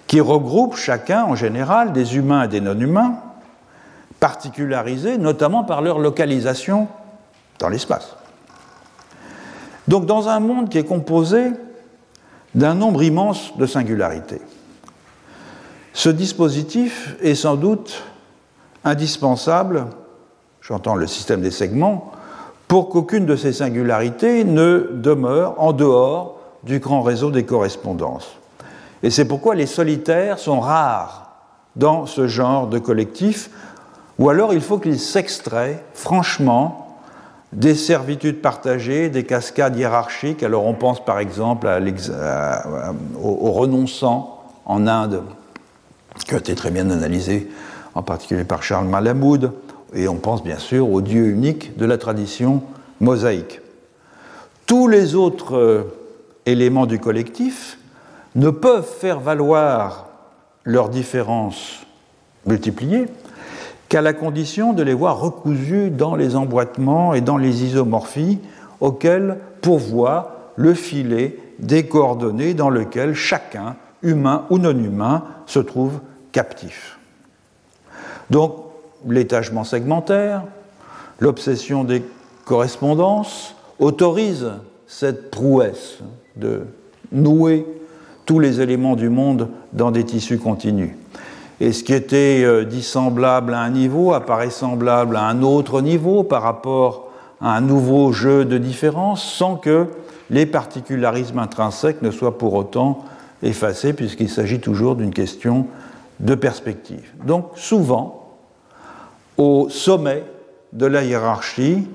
[0.07, 3.15] qui regroupent chacun en général des humains et des non-humains,
[4.19, 6.87] particularisés notamment par leur localisation
[7.59, 8.15] dans l'espace.
[9.87, 11.51] Donc dans un monde qui est composé
[12.55, 14.41] d'un nombre immense de singularités,
[15.93, 18.03] ce dispositif est sans doute
[18.83, 19.87] indispensable,
[20.61, 22.11] j'entends le système des segments,
[22.67, 28.37] pour qu'aucune de ces singularités ne demeure en dehors du grand réseau des correspondances.
[29.03, 31.31] Et c'est pourquoi les solitaires sont rares
[31.75, 33.49] dans ce genre de collectif,
[34.17, 36.87] ou alors il faut qu'ils s'extraient franchement
[37.53, 40.43] des servitudes partagées, des cascades hiérarchiques.
[40.43, 41.67] Alors on pense par exemple
[43.21, 45.23] au, renonçant en Inde,
[46.25, 47.49] qui a été très bien analysé
[47.93, 49.53] en particulier par Charles Malamoud,
[49.93, 52.61] et on pense bien sûr au Dieu unique de la tradition
[52.99, 53.61] mosaïque.
[54.65, 55.96] Tous les autres euh,
[56.47, 57.77] éléments du collectif
[58.35, 60.07] ne peuvent faire valoir
[60.63, 61.85] leurs différences
[62.45, 63.05] multipliées
[63.89, 68.39] qu'à la condition de les voir recousus dans les emboîtements et dans les isomorphies
[68.79, 75.99] auxquelles pourvoit le filet des coordonnées dans lequel chacun, humain ou non humain, se trouve
[76.31, 76.99] captif.
[78.29, 78.55] Donc,
[79.07, 80.43] l'étagement segmentaire,
[81.19, 82.03] l'obsession des
[82.45, 84.53] correspondances autorisent
[84.87, 85.99] cette prouesse
[86.39, 86.61] de
[87.11, 87.65] nouer
[88.25, 90.91] tous les éléments du monde dans des tissus continus.
[91.59, 96.23] Et ce qui était euh, dissemblable à un niveau apparaît semblable à un autre niveau
[96.23, 97.07] par rapport
[97.41, 99.87] à un nouveau jeu de différence sans que
[100.29, 103.05] les particularismes intrinsèques ne soient pour autant
[103.41, 105.67] effacés puisqu'il s'agit toujours d'une question
[106.19, 107.13] de perspective.
[107.23, 108.33] Donc souvent,
[109.37, 110.23] au sommet
[110.73, 111.87] de la hiérarchie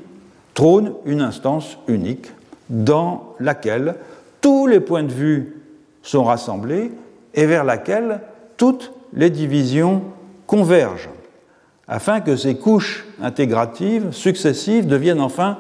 [0.55, 2.33] trône une instance unique
[2.69, 3.97] dans laquelle
[4.43, 5.63] tous les points de vue
[6.03, 6.93] sont rassemblés
[7.33, 8.21] et vers laquelle
[8.59, 10.03] toutes les divisions
[10.47, 11.09] convergent,
[11.89, 15.59] afin que ces couches intégratives successives deviennent enfin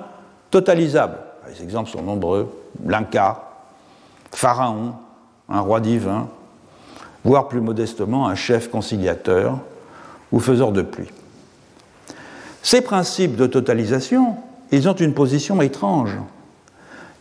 [0.50, 1.18] totalisables.
[1.48, 2.52] Les exemples sont nombreux.
[2.84, 3.42] L'Inca,
[4.32, 4.92] Pharaon,
[5.48, 6.28] un roi divin,
[7.24, 9.58] voire plus modestement un chef conciliateur
[10.30, 11.10] ou faiseur de pluie.
[12.62, 14.36] Ces principes de totalisation,
[14.70, 16.16] ils ont une position étrange,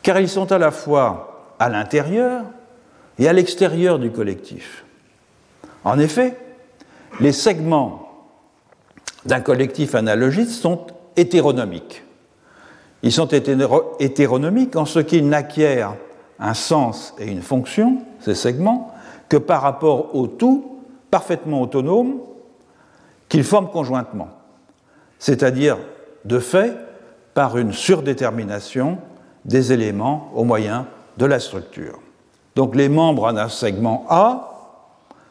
[0.02, 1.31] car ils sont à la fois
[1.62, 2.46] à l'intérieur
[3.20, 4.84] et à l'extérieur du collectif.
[5.84, 6.36] En effet,
[7.20, 8.10] les segments
[9.28, 12.04] d'un collectif analogiste sont hétéronomiques.
[13.04, 15.94] Ils sont hétéronomiques en ce qu'ils n'acquièrent
[16.40, 18.92] un sens et une fonction, ces segments,
[19.30, 20.80] que par rapport au tout
[21.12, 22.22] parfaitement autonome
[23.30, 24.30] qu'ils forment conjointement,
[25.20, 25.78] c'est-à-dire
[26.26, 26.76] de fait
[27.36, 28.98] par une surdétermination
[29.46, 30.88] des éléments au moyen
[31.22, 32.00] de la structure.
[32.56, 34.88] Donc les membres d'un segment A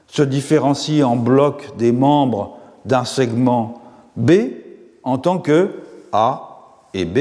[0.07, 3.83] se différencient en bloc des membres d'un segment
[4.17, 4.31] B
[5.03, 5.81] en tant que
[6.13, 6.59] A
[6.95, 7.19] et B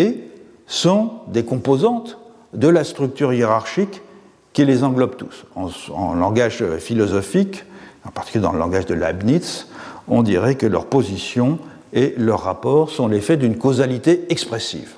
[0.67, 2.19] sont des composantes
[2.53, 4.01] de la structure hiérarchique
[4.53, 5.45] qui les englobe tous.
[5.55, 7.63] En, langage philosophique,
[8.05, 9.67] en particulier dans le langage de Leibniz,
[10.07, 11.57] on dirait que leur position
[11.93, 14.93] et leur rapport sont l'effet d'une causalité expressive.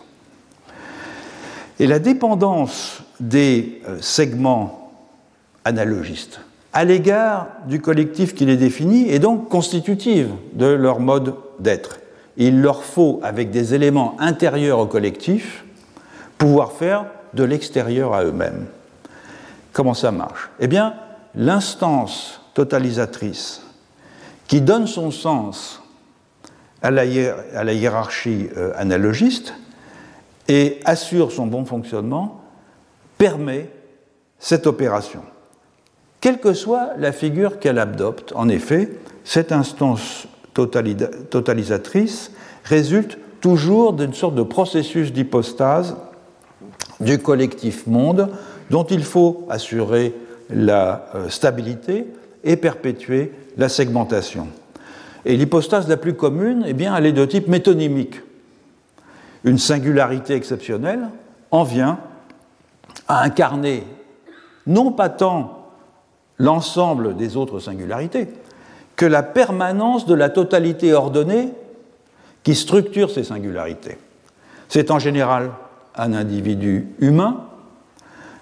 [1.80, 4.92] Et la dépendance des euh, segments
[5.64, 6.42] analogistes
[6.74, 12.00] à l'égard du collectif qui les définit est donc constitutive de leur mode d'être.
[12.38, 15.66] Il leur faut, avec des éléments intérieurs au collectif,
[16.38, 18.68] pouvoir faire de l'extérieur à eux-mêmes.
[19.74, 20.50] Comment ça marche?
[20.60, 20.96] Eh bien,
[21.36, 23.62] l'instance totalisatrice
[24.48, 25.82] qui donne son sens
[26.82, 29.54] à la, hiérarchie euh, analogiste
[30.48, 32.41] et assure son bon fonctionnement
[33.22, 33.70] permet
[34.40, 35.22] cette opération.
[36.22, 38.90] Quelle que soit la figure qu'elle adopte, en effet,
[39.24, 42.32] cette instance totalisatrice
[42.64, 45.98] résulte toujours d'une sorte de processus d'hypostase
[47.00, 48.28] du collectif monde
[48.72, 50.16] dont il faut assurer
[50.50, 52.08] la euh, stabilité
[52.44, 54.48] et perpétuer la segmentation.
[55.26, 58.16] Et l'hypostase la plus commune, eh bien, elle est de type métonymique.
[59.44, 61.10] Une singularité exceptionnelle
[61.52, 62.00] en vient
[63.20, 63.84] incarner
[64.68, 65.68] non pas tant
[66.38, 68.28] l'ensemble des autres singularités,
[68.96, 71.50] que la permanence de la totalité ordonnée
[72.44, 73.98] qui structure ces singularités.
[74.70, 75.52] C'est en général
[75.96, 77.46] un individu humain,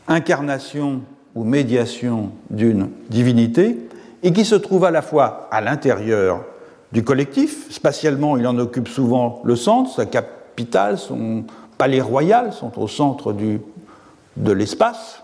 [0.08, 1.02] incarnation
[1.36, 3.78] ou médiation d'une divinité,
[4.24, 6.44] et qui se trouve à la fois à l'intérieur
[6.92, 11.46] du collectif, spatialement il en occupe souvent le centre, sa capitale, son
[11.78, 13.62] palais royal sont au centre du,
[14.40, 15.22] de l'espace,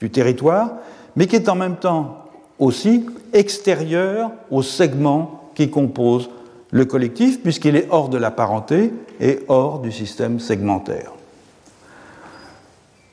[0.00, 0.70] du territoire,
[1.14, 2.24] mais qui est en même temps
[2.58, 6.30] aussi extérieur aux segments qui composent
[6.70, 11.12] le collectif, puisqu'il est hors de la parenté et hors du système segmentaire.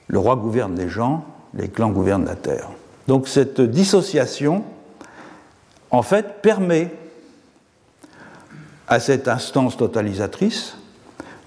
[0.07, 1.23] Le roi gouverne les gens,
[1.53, 2.69] les clans gouvernent la terre.
[3.07, 4.63] Donc cette dissociation,
[5.91, 6.91] en fait, permet
[8.87, 10.75] à cette instance totalisatrice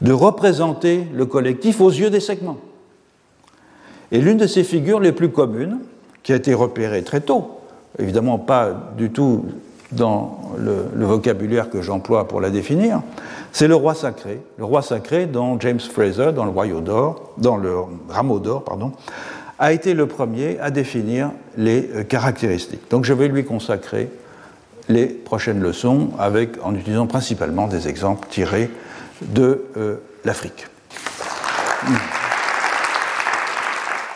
[0.00, 2.58] de représenter le collectif aux yeux des segments.
[4.12, 5.78] Et l'une de ces figures les plus communes,
[6.22, 7.60] qui a été repéré très tôt,
[7.98, 9.44] évidemment pas du tout
[9.92, 13.02] dans le, vocabulaire que j'emploie pour la définir,
[13.52, 17.56] c'est le roi sacré, le roi sacré dont James Fraser, dans le Royaume d'or, dans
[17.56, 17.74] le
[18.08, 18.92] Rameau d'or, pardon,
[19.58, 22.90] a été le premier à définir les euh, caractéristiques.
[22.90, 24.10] Donc je vais lui consacrer
[24.88, 28.70] les prochaines leçons avec, en utilisant principalement des exemples tirés
[29.22, 30.66] de euh, l'Afrique.